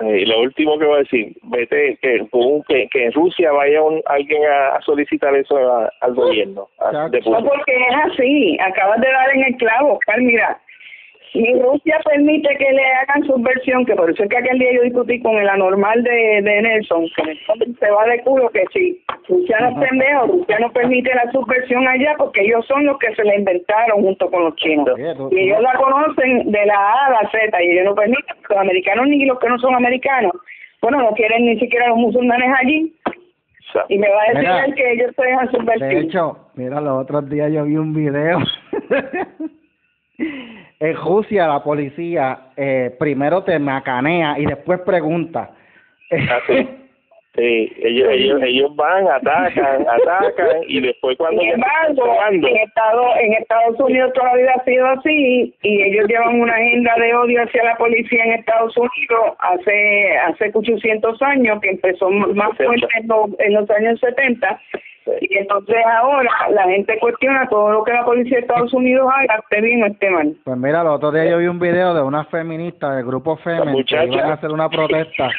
[0.00, 2.26] Eh, Y lo último que voy a decir, vete que,
[2.68, 6.68] que, que en Rusia vaya un, alguien a, a solicitar eso a- al gobierno.
[6.80, 7.44] a- de No, Putin.
[7.48, 8.58] porque es así.
[8.60, 10.20] Acabas de dar en el clavo, Oscar.
[10.20, 10.58] Mira,
[11.32, 14.82] si Rusia permite que le hagan subversión, que por eso es que aquel día yo
[14.82, 19.02] discutí con el anormal de, de Nelson, que Nelson se va de culo que si
[19.28, 23.14] Rusia no es pendejo, Rusia no permite la subversión allá porque ellos son los que
[23.14, 24.98] se la inventaron junto con los chinos.
[25.30, 28.58] Y ellos la conocen de la A a la Z y ellos no permiten, los
[28.58, 30.32] americanos ni los que no son americanos,
[30.82, 32.94] bueno, no quieren ni siquiera los musulmanes allí.
[33.88, 35.88] Y me va a decir Mira, que ellos se dejan subvertir.
[35.88, 38.38] De hecho, mira, los otros días yo vi un video.
[40.18, 45.50] en Rusia la policía eh, primero te macanea y después pregunta.
[46.10, 46.68] Ah, sí.
[47.34, 53.80] Ellos, ellos, ellos van, atacan, atacan y después cuando Sin embargo, en Estados, en Estados
[53.80, 57.64] Unidos toda la vida ha sido así y ellos llevan una agenda de odio hacia
[57.64, 63.30] la policía en Estados Unidos hace hace 800 años que empezó más fuerte en los,
[63.38, 64.60] en los años 70
[65.20, 69.40] y entonces ahora la gente cuestiona todo lo que la policía de Estados Unidos haga,
[69.40, 70.36] esté bien o esté mal.
[70.44, 73.84] Pues mira, el otro día yo vi un video de una feminista del grupo Femen
[73.84, 75.30] que iban a hacer una protesta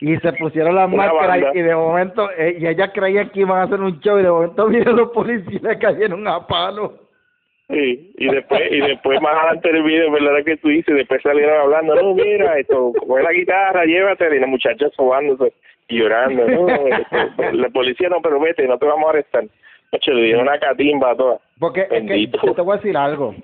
[0.00, 1.50] y se pusieron las Una máscaras banda.
[1.54, 4.30] y de momento, eh, y ellas creían que iban a hacer un show y de
[4.30, 7.06] momento miren los policías le cayeron a palo.
[7.68, 10.94] Sí, y después y después más adelante del video, ¿verdad que tú dices?
[10.94, 15.52] Después salieron hablando, no, mira, esto, coge la guitarra, llévatela, y la muchacha sobándose
[15.88, 16.66] llorando, no,
[17.52, 19.44] la policía no, pero vete, no te vamos a arrestar.
[19.92, 21.40] Ocho, le dieron una catimba a todas.
[21.58, 23.34] Porque es que yo te voy a decir algo.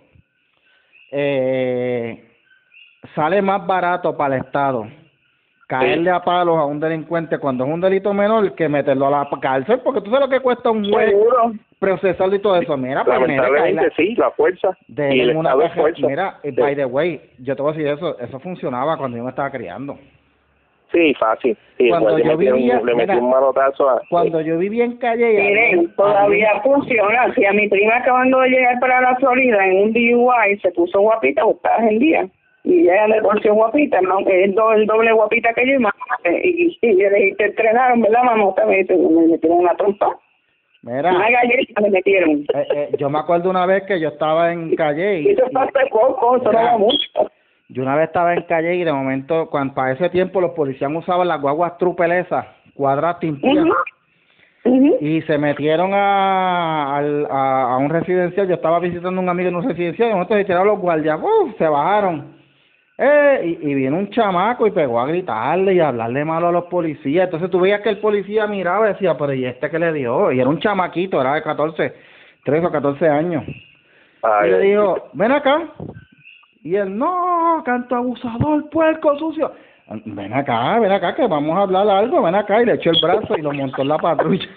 [1.10, 2.24] Eh,
[3.14, 4.86] sale más barato para el Estado
[5.66, 9.28] caerle a palos a un delincuente cuando es un delito menor que meterlo a la
[9.40, 11.52] cárcel, porque tú sabes lo que cuesta un juez Seguro.
[11.78, 12.76] procesarlo y todo eso.
[12.76, 13.46] Mira, pues mira,
[13.96, 16.06] sí, la fuerza de y el una fuerza.
[16.06, 16.50] Mira, Sí.
[16.50, 19.50] by the way, yo te voy a decir eso, eso funcionaba cuando yo me estaba
[19.50, 19.98] criando.
[20.92, 21.56] Sí, fácil.
[21.78, 24.02] Sí, Cuando le yo metieron- vivía- le metió mira, un manotazo a...
[24.10, 27.32] Cuando yo vivía en calle Miren, todavía funciona.
[27.34, 31.00] Si a mi prima acabando de llegar para la Florida en un DUI se puso
[31.00, 32.28] guapita, buscabas el día.
[32.64, 34.20] Y ella le torció guapita, ¿no?
[34.20, 35.94] es do- el doble guapita que yo, y, mamá,
[36.44, 38.52] y, y yo le dije, te entrenaron, ¿verdad, mamá?
[38.68, 40.16] Me, dice, me metieron una trompa.
[40.82, 42.30] Mira, Una galleta me metieron.
[42.54, 45.44] eh, eh, yo me acuerdo una vez que yo estaba en calle Y y, eso
[45.52, 47.30] fue hace poco, eso no mucho.
[47.72, 50.90] Yo una vez estaba en calle y de momento, cuando para ese tiempo los policías
[50.94, 52.44] usaban las guaguas trupelesas,
[52.74, 53.66] cuadras timpias,
[55.00, 58.46] y se metieron a, a, a un residencial.
[58.46, 60.80] Yo estaba visitando a un amigo en un residencial, y de momento se tiraron los
[60.80, 61.56] guardias, ¡uf!
[61.56, 62.42] se bajaron.
[62.98, 66.52] Eh, y, y vino un chamaco y pegó a gritarle y a hablarle malo a
[66.52, 67.24] los policías.
[67.24, 70.30] Entonces tú veías que el policía miraba y decía, pero ¿y este qué le dio?
[70.30, 71.94] Y era un chamaquito, era de 14,
[72.44, 73.44] 13 o 14 años.
[74.22, 75.72] Ay, Y le dijo, ven acá.
[76.62, 79.52] Y él, no, canto abusador, puerco, sucio.
[80.04, 82.62] Ven acá, ven acá, que vamos a hablar algo, ven acá.
[82.62, 84.48] Y le echó el brazo y lo montó en la patrulla.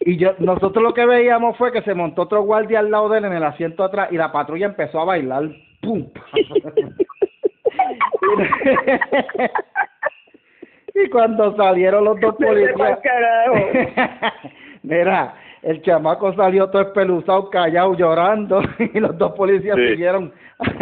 [0.00, 3.18] Y yo, nosotros lo que veíamos fue que se montó otro guardia al lado de
[3.18, 5.48] él en el asiento atrás y la patrulla empezó a bailar.
[5.80, 6.06] ¡Pum!
[10.94, 12.98] y cuando salieron los dos policías.
[14.82, 15.34] Mira,
[15.64, 18.62] el chamaco salió todo espeluzado, callado, llorando,
[18.94, 19.88] y los dos policías Sí.
[19.88, 20.32] siguieron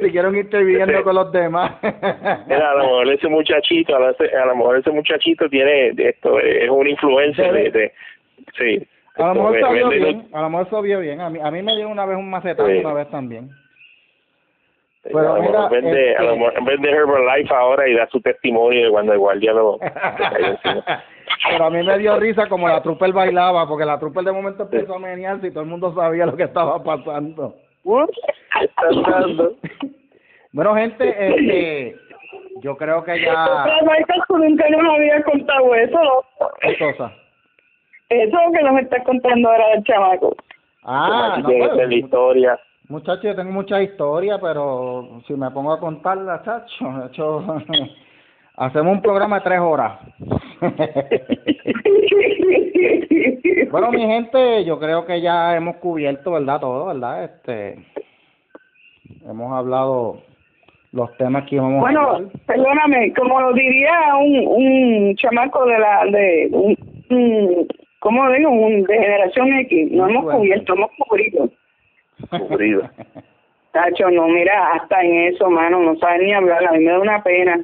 [0.00, 1.72] siguieron interviniendo con los demás.
[2.46, 6.38] Mira, a lo mejor ese muchachito, a lo, a lo mejor ese muchachito tiene esto,
[6.38, 7.92] es un influencer de, de
[8.58, 8.86] sí.
[9.16, 11.20] A lo mejor vende- bien, a lo mejor bien.
[11.20, 12.78] A mí, a mí me dio una vez un macetazo, Sí.
[12.78, 13.48] una vez también.
[15.04, 18.06] a Pero lo mira, mejor vende, a lo este- mejor vende Herbalife ahora y da
[18.08, 19.90] su testimonio de cuando el guardia lo le
[20.30, 21.04] cayó encima.
[21.48, 24.62] Pero a mí me dio risa como la trooper bailaba, porque la trooper de momento
[24.62, 27.56] empezó a menearse y todo el mundo sabía lo que estaba pasando.
[30.54, 31.96] Bueno, gente, este,
[32.60, 33.64] yo creo que ya...
[33.64, 36.48] Pero Michael, tú nunca nos había contado eso, ¿no?
[36.60, 37.10] ¿Qué cosa?
[38.10, 40.36] Eso que nos estás contando ahora del chamaco.
[40.84, 42.60] Ah, no, pues, ser la historia.
[42.88, 47.42] Muchachos, yo tengo muchas historias, pero si me pongo a contarlas, chacho, hecho,
[48.56, 49.98] hacemos un programa de tres horas.
[53.70, 56.60] bueno, mi gente, yo creo que ya hemos cubierto, ¿verdad?
[56.60, 57.24] Todo, ¿verdad?
[57.24, 57.78] Este,
[59.28, 60.18] hemos hablado
[60.92, 66.04] los temas que íbamos a Bueno, perdóname, como lo diría un, un chamaco de la,
[66.06, 66.76] de, un,
[67.10, 67.66] un
[68.00, 68.50] ¿cómo digo?
[68.50, 70.38] Un, de generación X, no hemos Bueno.
[70.40, 71.48] cubierto, hemos cubrido.
[72.48, 72.82] Cubrido.
[73.72, 76.98] Tacho, no, mira, hasta en eso, mano, no saben ni hablar, a mí me da
[76.98, 77.58] una pena.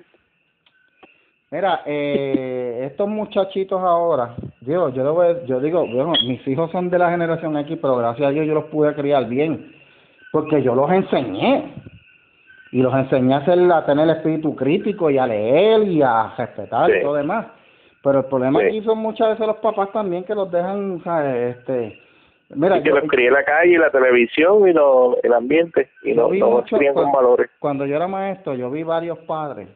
[1.50, 6.98] Mira, eh, estos muchachitos ahora, digo, yo, debo- yo digo, bueno, mis hijos son de
[6.98, 9.72] la generación X, pero gracias a Dios yo los pude criar bien,
[10.30, 11.72] porque yo los enseñé,
[12.70, 16.34] y los enseñé a, hacer, a tener el espíritu crítico y a leer y a
[16.36, 17.46] respetar y todo demás.
[18.02, 18.66] Pero el problema Sí.
[18.66, 21.56] aquí son muchas veces los papás también que los dejan, ¿sabes?
[21.56, 21.98] Este,
[22.54, 26.12] mira, y que yo- los críe la calle, la televisión y lo, el ambiente y
[26.12, 27.48] no, no mucho- crían con valores.
[27.58, 29.68] Cuando yo era maestro, yo vi varios padres.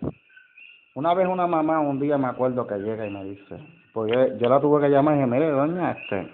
[0.95, 3.57] Una vez una mamá, un día me acuerdo que llega y me dice,
[3.95, 6.29] pues yo, la tuve que llamar y dije, mire, doña, este,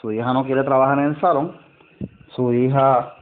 [0.00, 1.56] su hija no quiere trabajar en el salón,
[2.34, 3.14] su hija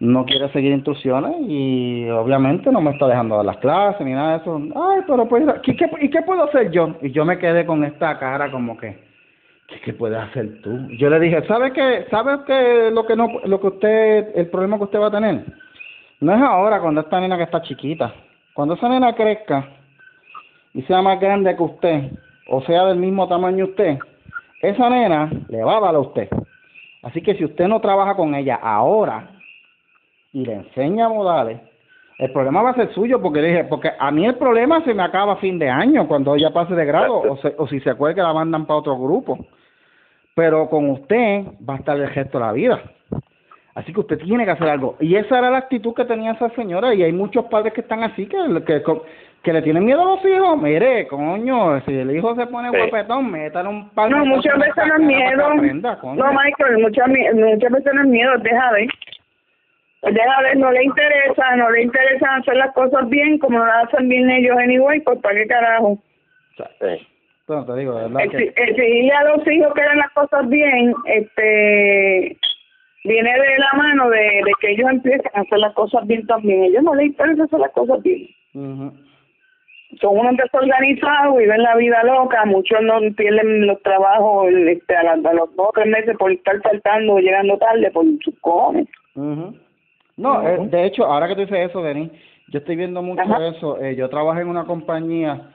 [0.00, 4.30] no quiere seguir instrucciones y obviamente no me está dejando dar las clases ni nada
[4.30, 4.56] de eso.
[4.74, 6.96] Ay, pero pues, ¿qué, qué, ¿y qué puedo hacer yo?
[7.02, 8.98] Y yo me quedé con esta cara como que,
[9.68, 10.88] ¿qué, qué puedes hacer tú?
[10.96, 12.06] Yo le dije, ¿sabe qué?
[12.10, 15.44] ¿Sabe que lo que no, lo que usted, el problema que usted va a tener?
[16.20, 18.14] No es ahora cuando esta nena que está chiquita.
[18.54, 19.68] Cuando esa nena crezca
[20.74, 22.10] y sea más grande que usted,
[22.48, 23.98] o sea del mismo tamaño usted,
[24.62, 26.28] esa nena le va a dar a usted.
[27.02, 29.30] Así que si usted no trabaja con ella ahora
[30.32, 31.60] y le enseña modales,
[32.18, 35.02] el problema va a ser suyo porque dije, porque a mí el problema se me
[35.02, 37.88] acaba a fin de año cuando ella pase de grado o, se- o si se
[37.90, 39.38] acuerda la mandan para otro grupo.
[40.34, 42.82] Pero con usted va a estar el resto de la vida.
[43.80, 44.96] Así que usted tiene que hacer algo.
[45.00, 48.02] Y esa era la actitud que tenía esa señora y hay muchos padres que están
[48.02, 48.82] así que, que,
[49.42, 50.60] que le tienen miedo a los hijos.
[50.60, 52.76] Mire, coño, si el hijo se pone Sí.
[52.76, 55.46] guapetón, métale un par No, muchas veces no la es miedo.
[55.46, 55.98] aprenda.
[56.02, 58.88] No, Michael, muchas, muchas veces no es miedo, deja ver.
[60.02, 64.08] Deja ver, no le interesa, no le interesa hacer las cosas bien como las hacen
[64.08, 65.98] bien ellos anyway, pues para qué carajo.
[66.56, 67.06] Sí.
[67.46, 68.62] Te digo, de verdad Exi- que...
[68.62, 72.38] Exigirle a los hijos que hagan las cosas bien, este
[73.04, 76.64] viene de la mano de, de que ellos empiecen a hacer las cosas bien también.
[76.64, 78.28] ellos no les interesa hacer las cosas bien.
[78.54, 78.92] Ujú.
[80.00, 85.30] son unos desorganizados, viven la vida loca, muchos no pierden los trabajos este, a, la-
[85.30, 88.86] a los dos o tres meses por estar faltando o llegando tarde por sus cojones.
[89.14, 89.54] Ujú.
[90.16, 92.10] No, eh, de hecho, ahora que tú dices eso, Denis,
[92.48, 93.48] yo estoy viendo mucho Ajá.
[93.48, 93.80] eso.
[93.80, 95.50] Eh, yo trabajé en una compañía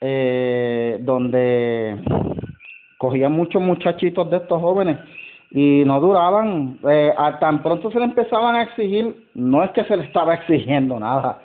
[0.00, 1.96] eh, donde
[2.98, 4.98] cogían muchos muchachitos de estos jóvenes
[5.50, 6.78] y no duraban.
[6.88, 10.34] Eh, a tan pronto se le empezaban a exigir, no es que se le estaba
[10.34, 11.40] exigiendo nada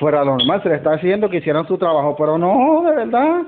[0.00, 3.42] fuera lo normal, se le estaba exigiendo que hicieran su trabajo, pero no, de verdad.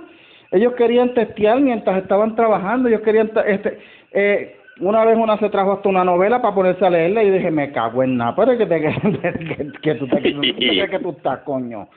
[0.52, 3.78] Ellos querían testear mientras estaban trabajando, ellos querían, este,
[4.12, 7.50] eh, una vez una se trajo hasta una novela para ponerse a leerla y dije,
[7.50, 8.92] me cago en nada, pero que, te, que,
[9.56, 11.88] que, que tú te que tú estás, coño,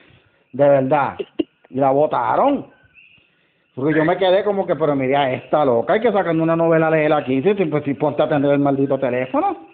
[0.54, 1.18] de verdad.
[1.70, 2.68] Y la votaron.
[3.76, 6.88] Porque yo me quedé como que, pero mira, esta loca, hay que sacando una novela
[6.88, 9.68] a leer aquí, sí, sí, pues si ponte a atender el maldito teléfono.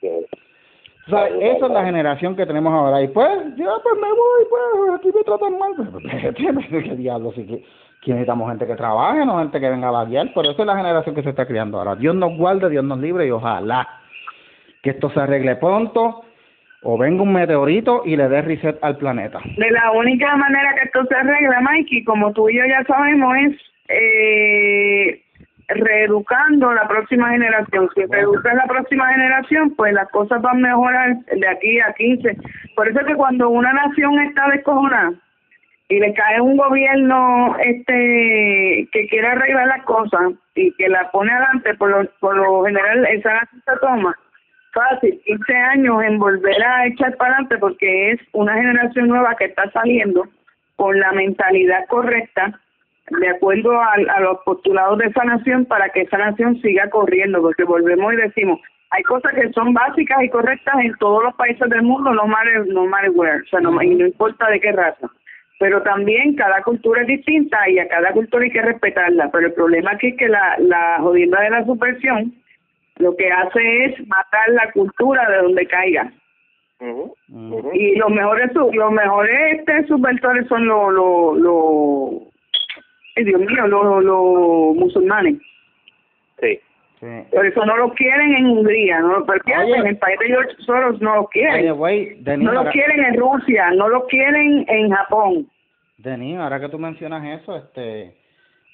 [0.00, 0.08] Sí.
[1.06, 3.02] O sea, esa es la generación que tenemos ahora.
[3.02, 6.34] Y pues, yo pues me voy, pues aquí me tratan mal.
[6.76, 7.32] ¿Qué diablo?
[7.32, 7.62] Si que,
[8.00, 10.30] que necesitamos gente que trabaje, no gente que venga a vaguear.
[10.34, 11.96] Pero esa es la generación que se está criando ahora.
[11.96, 13.86] Dios nos guarde, Dios nos libre y ojalá
[14.82, 16.22] que esto se arregle pronto
[16.82, 19.40] o venga un meteorito y le dé reset al planeta.
[19.56, 23.36] De la única manera que esto se arregla, Mikey, como tú y yo ya sabemos,
[23.36, 23.56] es
[23.88, 25.22] eh,
[25.68, 27.88] reeducando la próxima generación.
[27.94, 32.36] Si reeducas la próxima generación, pues las cosas van a mejorar de aquí a 15.
[32.74, 35.12] Por eso es que cuando una nación está descojonada
[35.88, 41.32] y le cae un gobierno este que quiere arreglar las cosas y que la pone
[41.32, 44.16] adelante, por lo, por lo general esa nación se toma
[44.72, 49.46] fácil 15 años en volver a echar para adelante porque es una generación nueva que
[49.46, 50.26] está saliendo
[50.76, 52.58] con la mentalidad correcta
[53.10, 57.42] de acuerdo a, a los postulados de esa nación para que esa nación siga corriendo
[57.42, 58.60] porque volvemos y decimos
[58.90, 62.66] hay cosas que son básicas y correctas en todos los países del mundo no matter,
[62.68, 65.08] no matter o sea no, y no importa de qué raza.
[65.60, 69.52] Pero también cada cultura es distinta y a cada cultura hay que respetarla pero el
[69.52, 72.34] problema aquí es que la, la jodienda de la subversión
[73.00, 76.12] lo que hace es matar la cultura de donde caiga
[77.72, 84.76] y los mejores los mejores este subversiores son los los los Dios mío los los
[84.76, 85.36] musulmanes
[86.40, 86.58] Sí.
[87.00, 87.06] Sí.
[87.32, 89.76] Por eso no lo quieren en Hungría, no porque Oye.
[89.76, 91.60] en el país de George Soros no lo quieren.
[91.60, 95.50] Oye, güey, Denis, no lo ahora, quieren en Rusia, no lo quieren en Japón.
[95.96, 98.14] Denis, ahora que tú mencionas eso, este,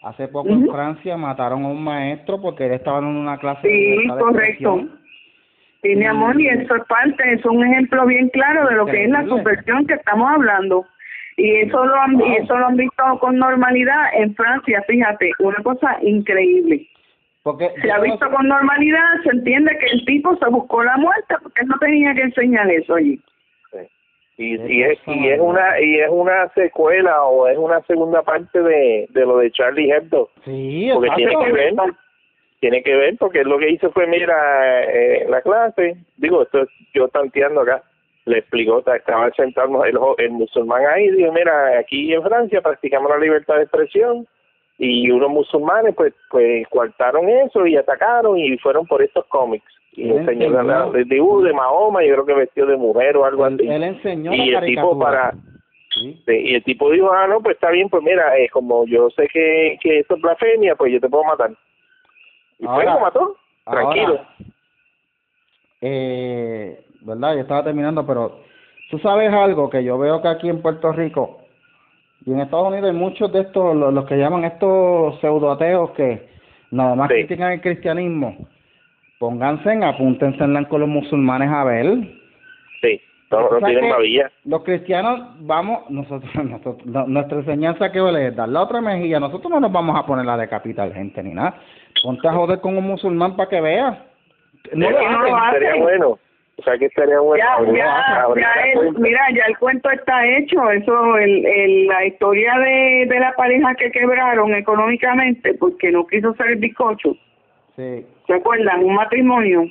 [0.07, 0.69] hace poco en.
[0.71, 4.89] Francia mataron a un maestro porque él estaba en una clase de Sí, de correcto.
[5.83, 9.05] Sí, mi amor, y eso es parte, es un ejemplo bien claro de lo que
[9.05, 10.85] es la subversión que estamos hablando.
[11.37, 15.63] Y eso lo han, y eso lo han visto con normalidad en Francia, fíjate, una
[15.63, 16.89] cosa increíble.
[17.43, 21.37] Porque Se ha visto con normalidad, se entiende que el tipo se buscó la muerte
[21.43, 23.21] porque no tenía que enseñar eso allí.
[24.39, 28.61] Y, y es y es una y es una secuela o es una segunda parte
[28.63, 30.29] de, de lo de Charlie Hebdo.
[30.45, 31.75] Sí, porque tiene que ver
[32.61, 36.69] tiene que ver porque lo que hizo fue mira eh, la clase digo esto es
[36.95, 37.83] yo tanteando acá
[38.25, 43.11] le explicó ta- estaba sentado el, el musulmán ahí dijo mira aquí en Francia practicamos
[43.11, 44.27] la libertad de expresión
[44.79, 49.65] y unos musulmanes pues pues coartaron eso y atacaron y fueron por estos cómics
[49.97, 50.93] y Él enseñó la- enseñó.
[50.93, 53.69] la- el dibujo de Mahoma yo creo que vestido de mujer o algo Él, así
[53.69, 55.33] él enseñó y la el tipo para
[55.99, 56.23] Sí.
[56.27, 59.27] Y el tipo dijo, ah, no, pues está bien, pues mira, eh, como yo sé
[59.33, 61.51] que, que esto es blasfemia, pues yo te puedo matar.
[62.59, 64.09] Y fue, Ahora- lo mató, tranquilo.
[64.19, 64.29] Ahora,
[65.81, 67.35] eh, ¿verdad?
[67.35, 68.41] Yo estaba terminando, pero
[68.91, 71.39] tú sabes algo que yo veo que aquí en Puerto Rico
[72.25, 76.29] y en Estados Unidos hay muchos de estos, los, los que llaman estos pseudoateos que
[76.73, 77.15] nada más Sí.
[77.15, 78.37] critican el cristianismo.
[79.19, 81.87] Pónganse, en, apúntense en con los musulmanes a ver.
[82.83, 83.01] Sí,
[83.31, 84.31] no, no ¿Sabes tienen babilla.
[84.45, 89.19] Los cristianos vamos, nosotros, nosotros no- nuestra enseñanza que es dar la otra mejilla.
[89.21, 91.55] Nosotros no nos vamos a poner a decapitar gente ni nada.
[92.03, 93.97] Ponte a joder con un musulmán para que veas.
[94.75, 95.67] No lo Sería- no lo hacen.
[95.67, 95.83] hacen.
[95.83, 96.19] bueno.
[96.59, 97.45] O sea, que estaría bueno.
[97.45, 100.71] Ya, ya, ya el, mira, ya el cuento está hecho.
[100.71, 106.35] Eso, el, el, la historia de, de la pareja que quebraron económicamente porque no quiso
[106.35, 107.15] ser el bizcocho.
[107.77, 108.83] Sí, ¿Se acuerdan?
[108.83, 109.65] Un matrimonio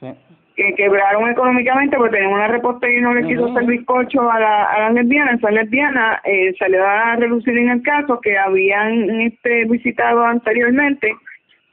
[0.00, 0.08] sí.
[0.56, 4.64] que quebraron económicamente porque tenían una repostería y no le quiso hacer bizcocho a, la,
[4.64, 5.38] a las lesbianas.
[5.38, 11.14] Esa lesbiana eh, va a relucir en el caso que habían este visitado anteriormente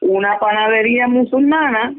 [0.01, 1.93] una panadería musulmana,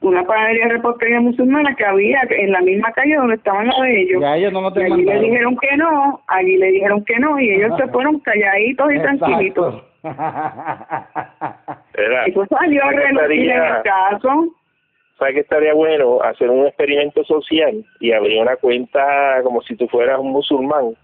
[0.00, 4.20] una panadería repostería musulmana que había en la misma calle donde estaban las de ellos.
[4.20, 7.38] Ya ellos no lo Y allí le dijeron que no, allí le dijeron que no
[7.38, 9.85] y ellos se fueron calladitos y tranquilitos.
[11.94, 14.46] Era- Eso salió a ¿sabes qué relucir en el caso.
[15.18, 16.20] ¿Sabes que estaría bueno?
[16.22, 20.94] Hacer un experimento social y abrir una cuenta como si tú fueras un musulmán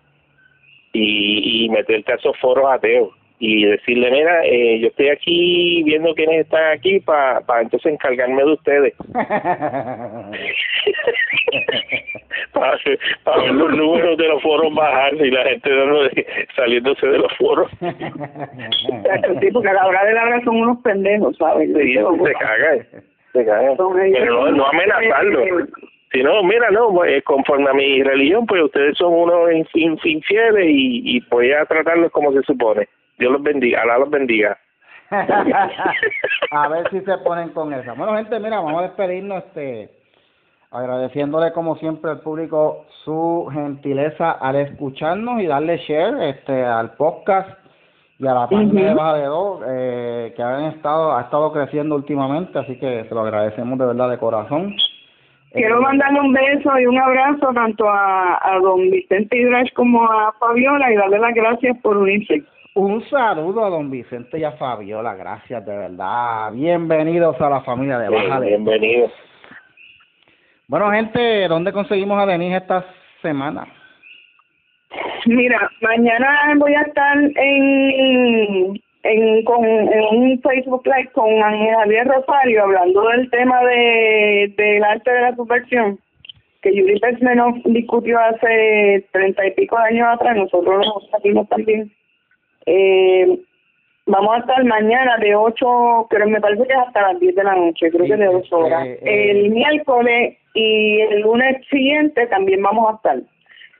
[0.92, 3.08] y, y meterte a esos foros ateos
[3.44, 8.40] y decirle, mira, eh, yo estoy aquí viendo quiénes están aquí para pa entonces encargarme
[8.44, 8.94] de ustedes.
[12.52, 12.78] para,
[13.24, 15.70] para ver los números de los foros bajar y la gente
[16.54, 17.68] saliéndose de los foros.
[19.40, 21.68] Sí, porque a la hora de la hora son unos pendejos, ¿sabes?
[21.74, 22.86] Sí, se cagan,
[23.32, 23.76] se cagan.
[23.76, 25.66] Pero no, no amenazarlo.
[26.12, 29.98] Si no, mira, no, eh, conforme a mi religión, pues ustedes son unos in- in-
[30.04, 32.86] infieles y, y voy a tratarlos como se supone.
[33.22, 34.58] Dios los bendiga, Alá los bendiga.
[35.12, 37.92] a ver si se ponen con esa.
[37.92, 39.90] Bueno, gente, mira, vamos a despedirnos, este,
[40.72, 47.48] agradeciéndole como siempre al público su gentileza al escucharnos y darle share, este, al podcast
[48.18, 48.94] y a la página de.
[48.94, 53.20] Baja de Dos, eh, que han estado, ha estado creciendo últimamente, así que se lo
[53.20, 54.74] agradecemos de verdad de corazón.
[55.52, 60.02] Quiero Eh, mandarle un beso y un abrazo tanto a, a don Vicente Hidrash como
[60.10, 62.42] a Fabiola y darle las gracias por unirse.
[62.74, 66.50] Un saludo a don Vicente y a Fabiola, gracias de verdad.
[66.52, 68.64] Bienvenidos a la familia de Baja de Dos.
[68.64, 69.10] Bienvenido.
[70.68, 72.86] Bueno, gente, ¿dónde conseguimos a Denise esta
[73.20, 73.66] semana?
[75.26, 82.06] Mira, mañana voy a estar en, en, con, en un Facebook Live con Ángel Javier
[82.06, 85.98] Rosario hablando del tema de del arte de la subversión
[86.62, 91.92] que Yuri Pesmenov discutió hace treinta y pico de años atrás, nosotros lo salimos también.
[92.66, 93.38] Eh,
[94.06, 97.44] vamos a estar mañana de 8, creo me parece que es hasta las 10 de
[97.44, 98.86] la noche, creo sí, que de 2 horas.
[98.86, 99.30] Eh, eh.
[99.30, 103.18] El miércoles y el lunes siguiente también vamos a estar.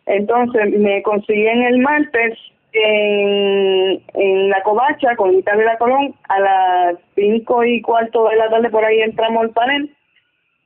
[0.06, 2.38] Entonces me consiguen el martes
[2.72, 8.48] en, en la covacha con Italia de Colón a las 5 y cuarto de la
[8.48, 9.94] tarde por ahí entramos al panel.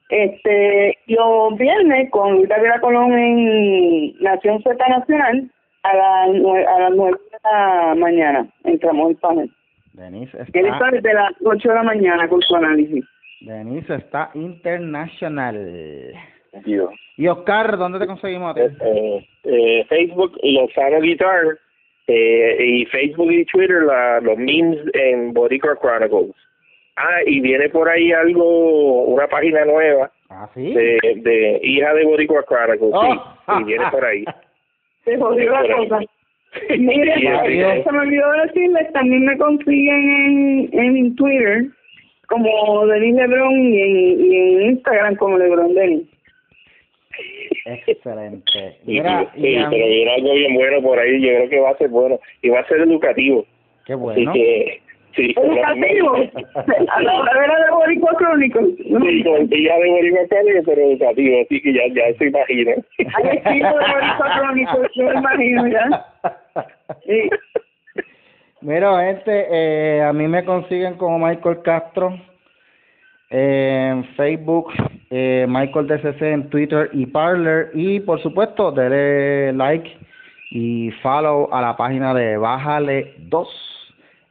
[0.09, 5.51] Este, los viernes con Italia de Colón en Nación Z Nacional
[5.83, 6.29] a las
[6.69, 9.51] a las 9 esta mañana entramos el panel.
[9.93, 10.59] Denise está...
[10.59, 13.05] Él está desde las 8 de la mañana con su análisis.
[13.41, 16.13] Denise está internacional.
[17.17, 18.57] Y Oscar, ¿dónde te conseguimos?
[18.57, 21.59] Eh, eh, eh, Facebook, Lozano Guitar.
[22.09, 26.37] Eh, y Facebook y Twitter, la, los memes en Boricua Chronicles.
[26.97, 30.11] Ah, y viene por ahí algo, una página nueva.
[30.31, 30.73] ¿Ah, sí?
[30.73, 32.93] De, de hija de Boricua Chronicles.
[32.95, 33.37] Oh.
[33.47, 34.25] Sí, y viene por ahí.
[35.05, 36.01] Se jodió la cosa.
[36.79, 41.67] Mire, se me olvidó decirles, también me consiguen en, en Twitter
[42.29, 46.07] como Denis Lebron y en, y en Instagram como Lebron Denis.
[47.65, 48.77] Excelente.
[48.87, 51.79] Y, Mira, sí, pero viene algo bien bueno por ahí, yo creo que va a
[51.79, 53.45] ser bueno y va a ser educativo.
[53.87, 54.33] qué Así bueno.
[54.33, 54.83] que,
[55.17, 56.15] sí, Educativo.
[56.95, 58.79] A la hora de Boricua Chronicles.
[58.87, 59.01] ¿no?
[59.01, 62.73] Sí, con hija de Boricua Chronicles, pero educativo, así que ya, ya se imagina.
[63.15, 66.07] Al estilo de Boricua Chronicles, yo me imagino ya.
[67.07, 67.31] Sí.
[68.61, 72.19] Mira, gente, eh, a mí me consiguen como Michael Castro
[73.31, 74.73] eh, en Facebook,
[75.11, 77.71] eh, Michael DCC en Twitter y Parler.
[77.75, 79.89] Y por supuesto, denle like
[80.51, 83.76] y follow a la página de Bájale 2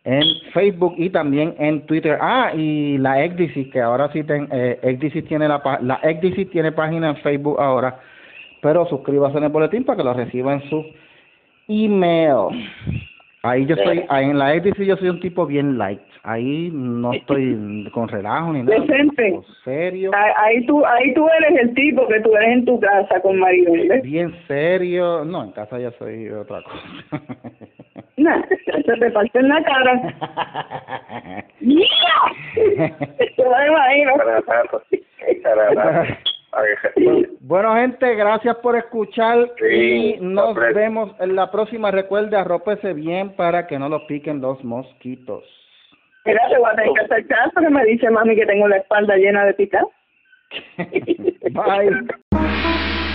[0.06, 2.18] en Facebook y también en Twitter.
[2.22, 6.00] Ah, y la Exdicis, que ahora sí ten, eh, tiene la, la
[6.52, 8.00] tiene página en Facebook ahora,
[8.62, 10.86] pero suscríbase en el boletín para que lo reciba en su
[11.68, 12.70] email.
[13.46, 16.02] Ahí yo soy, ahí en la EDC yo soy un tipo bien light.
[16.24, 18.80] Ahí no estoy con relajo ni nada.
[18.80, 19.40] Decente.
[19.64, 23.40] Serio, Ahí- tú, ahí tú eres el tipo que tú eres en tu casa con.
[23.40, 24.02] ¿ves?
[24.02, 25.24] bien serio.
[25.24, 27.22] No, en casa ya soy otra cosa.
[28.18, 28.42] Nah,
[28.86, 31.44] se te parte en la cara.
[31.60, 31.88] ¡Mira!
[33.38, 34.14] Yo me imagino.
[36.56, 37.30] Tanto.
[37.42, 40.74] bueno, gente, gracias por escuchar Sí, y nos hombre.
[40.74, 41.92] vemos en la próxima.
[41.92, 45.44] Recuerde, arrópese bien para que no lo piquen los mosquitos.
[46.26, 48.78] Mira, te voy a tener que hacer caso que me dice mami que tengo la
[48.78, 49.84] espalda llena de picas.
[51.52, 53.06] Bye.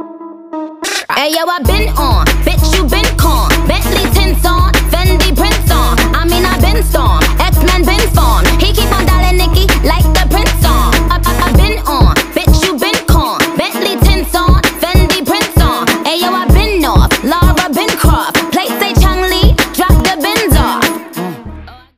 [0.00, 3.48] Hey yo, I been on, bitch, you been con.
[3.66, 5.96] Bentley tints on, Fendi prints on.
[6.28, 7.22] I mean, I've been storm.
[7.40, 8.44] X-Men been form.
[8.60, 9.17] He keep on dying.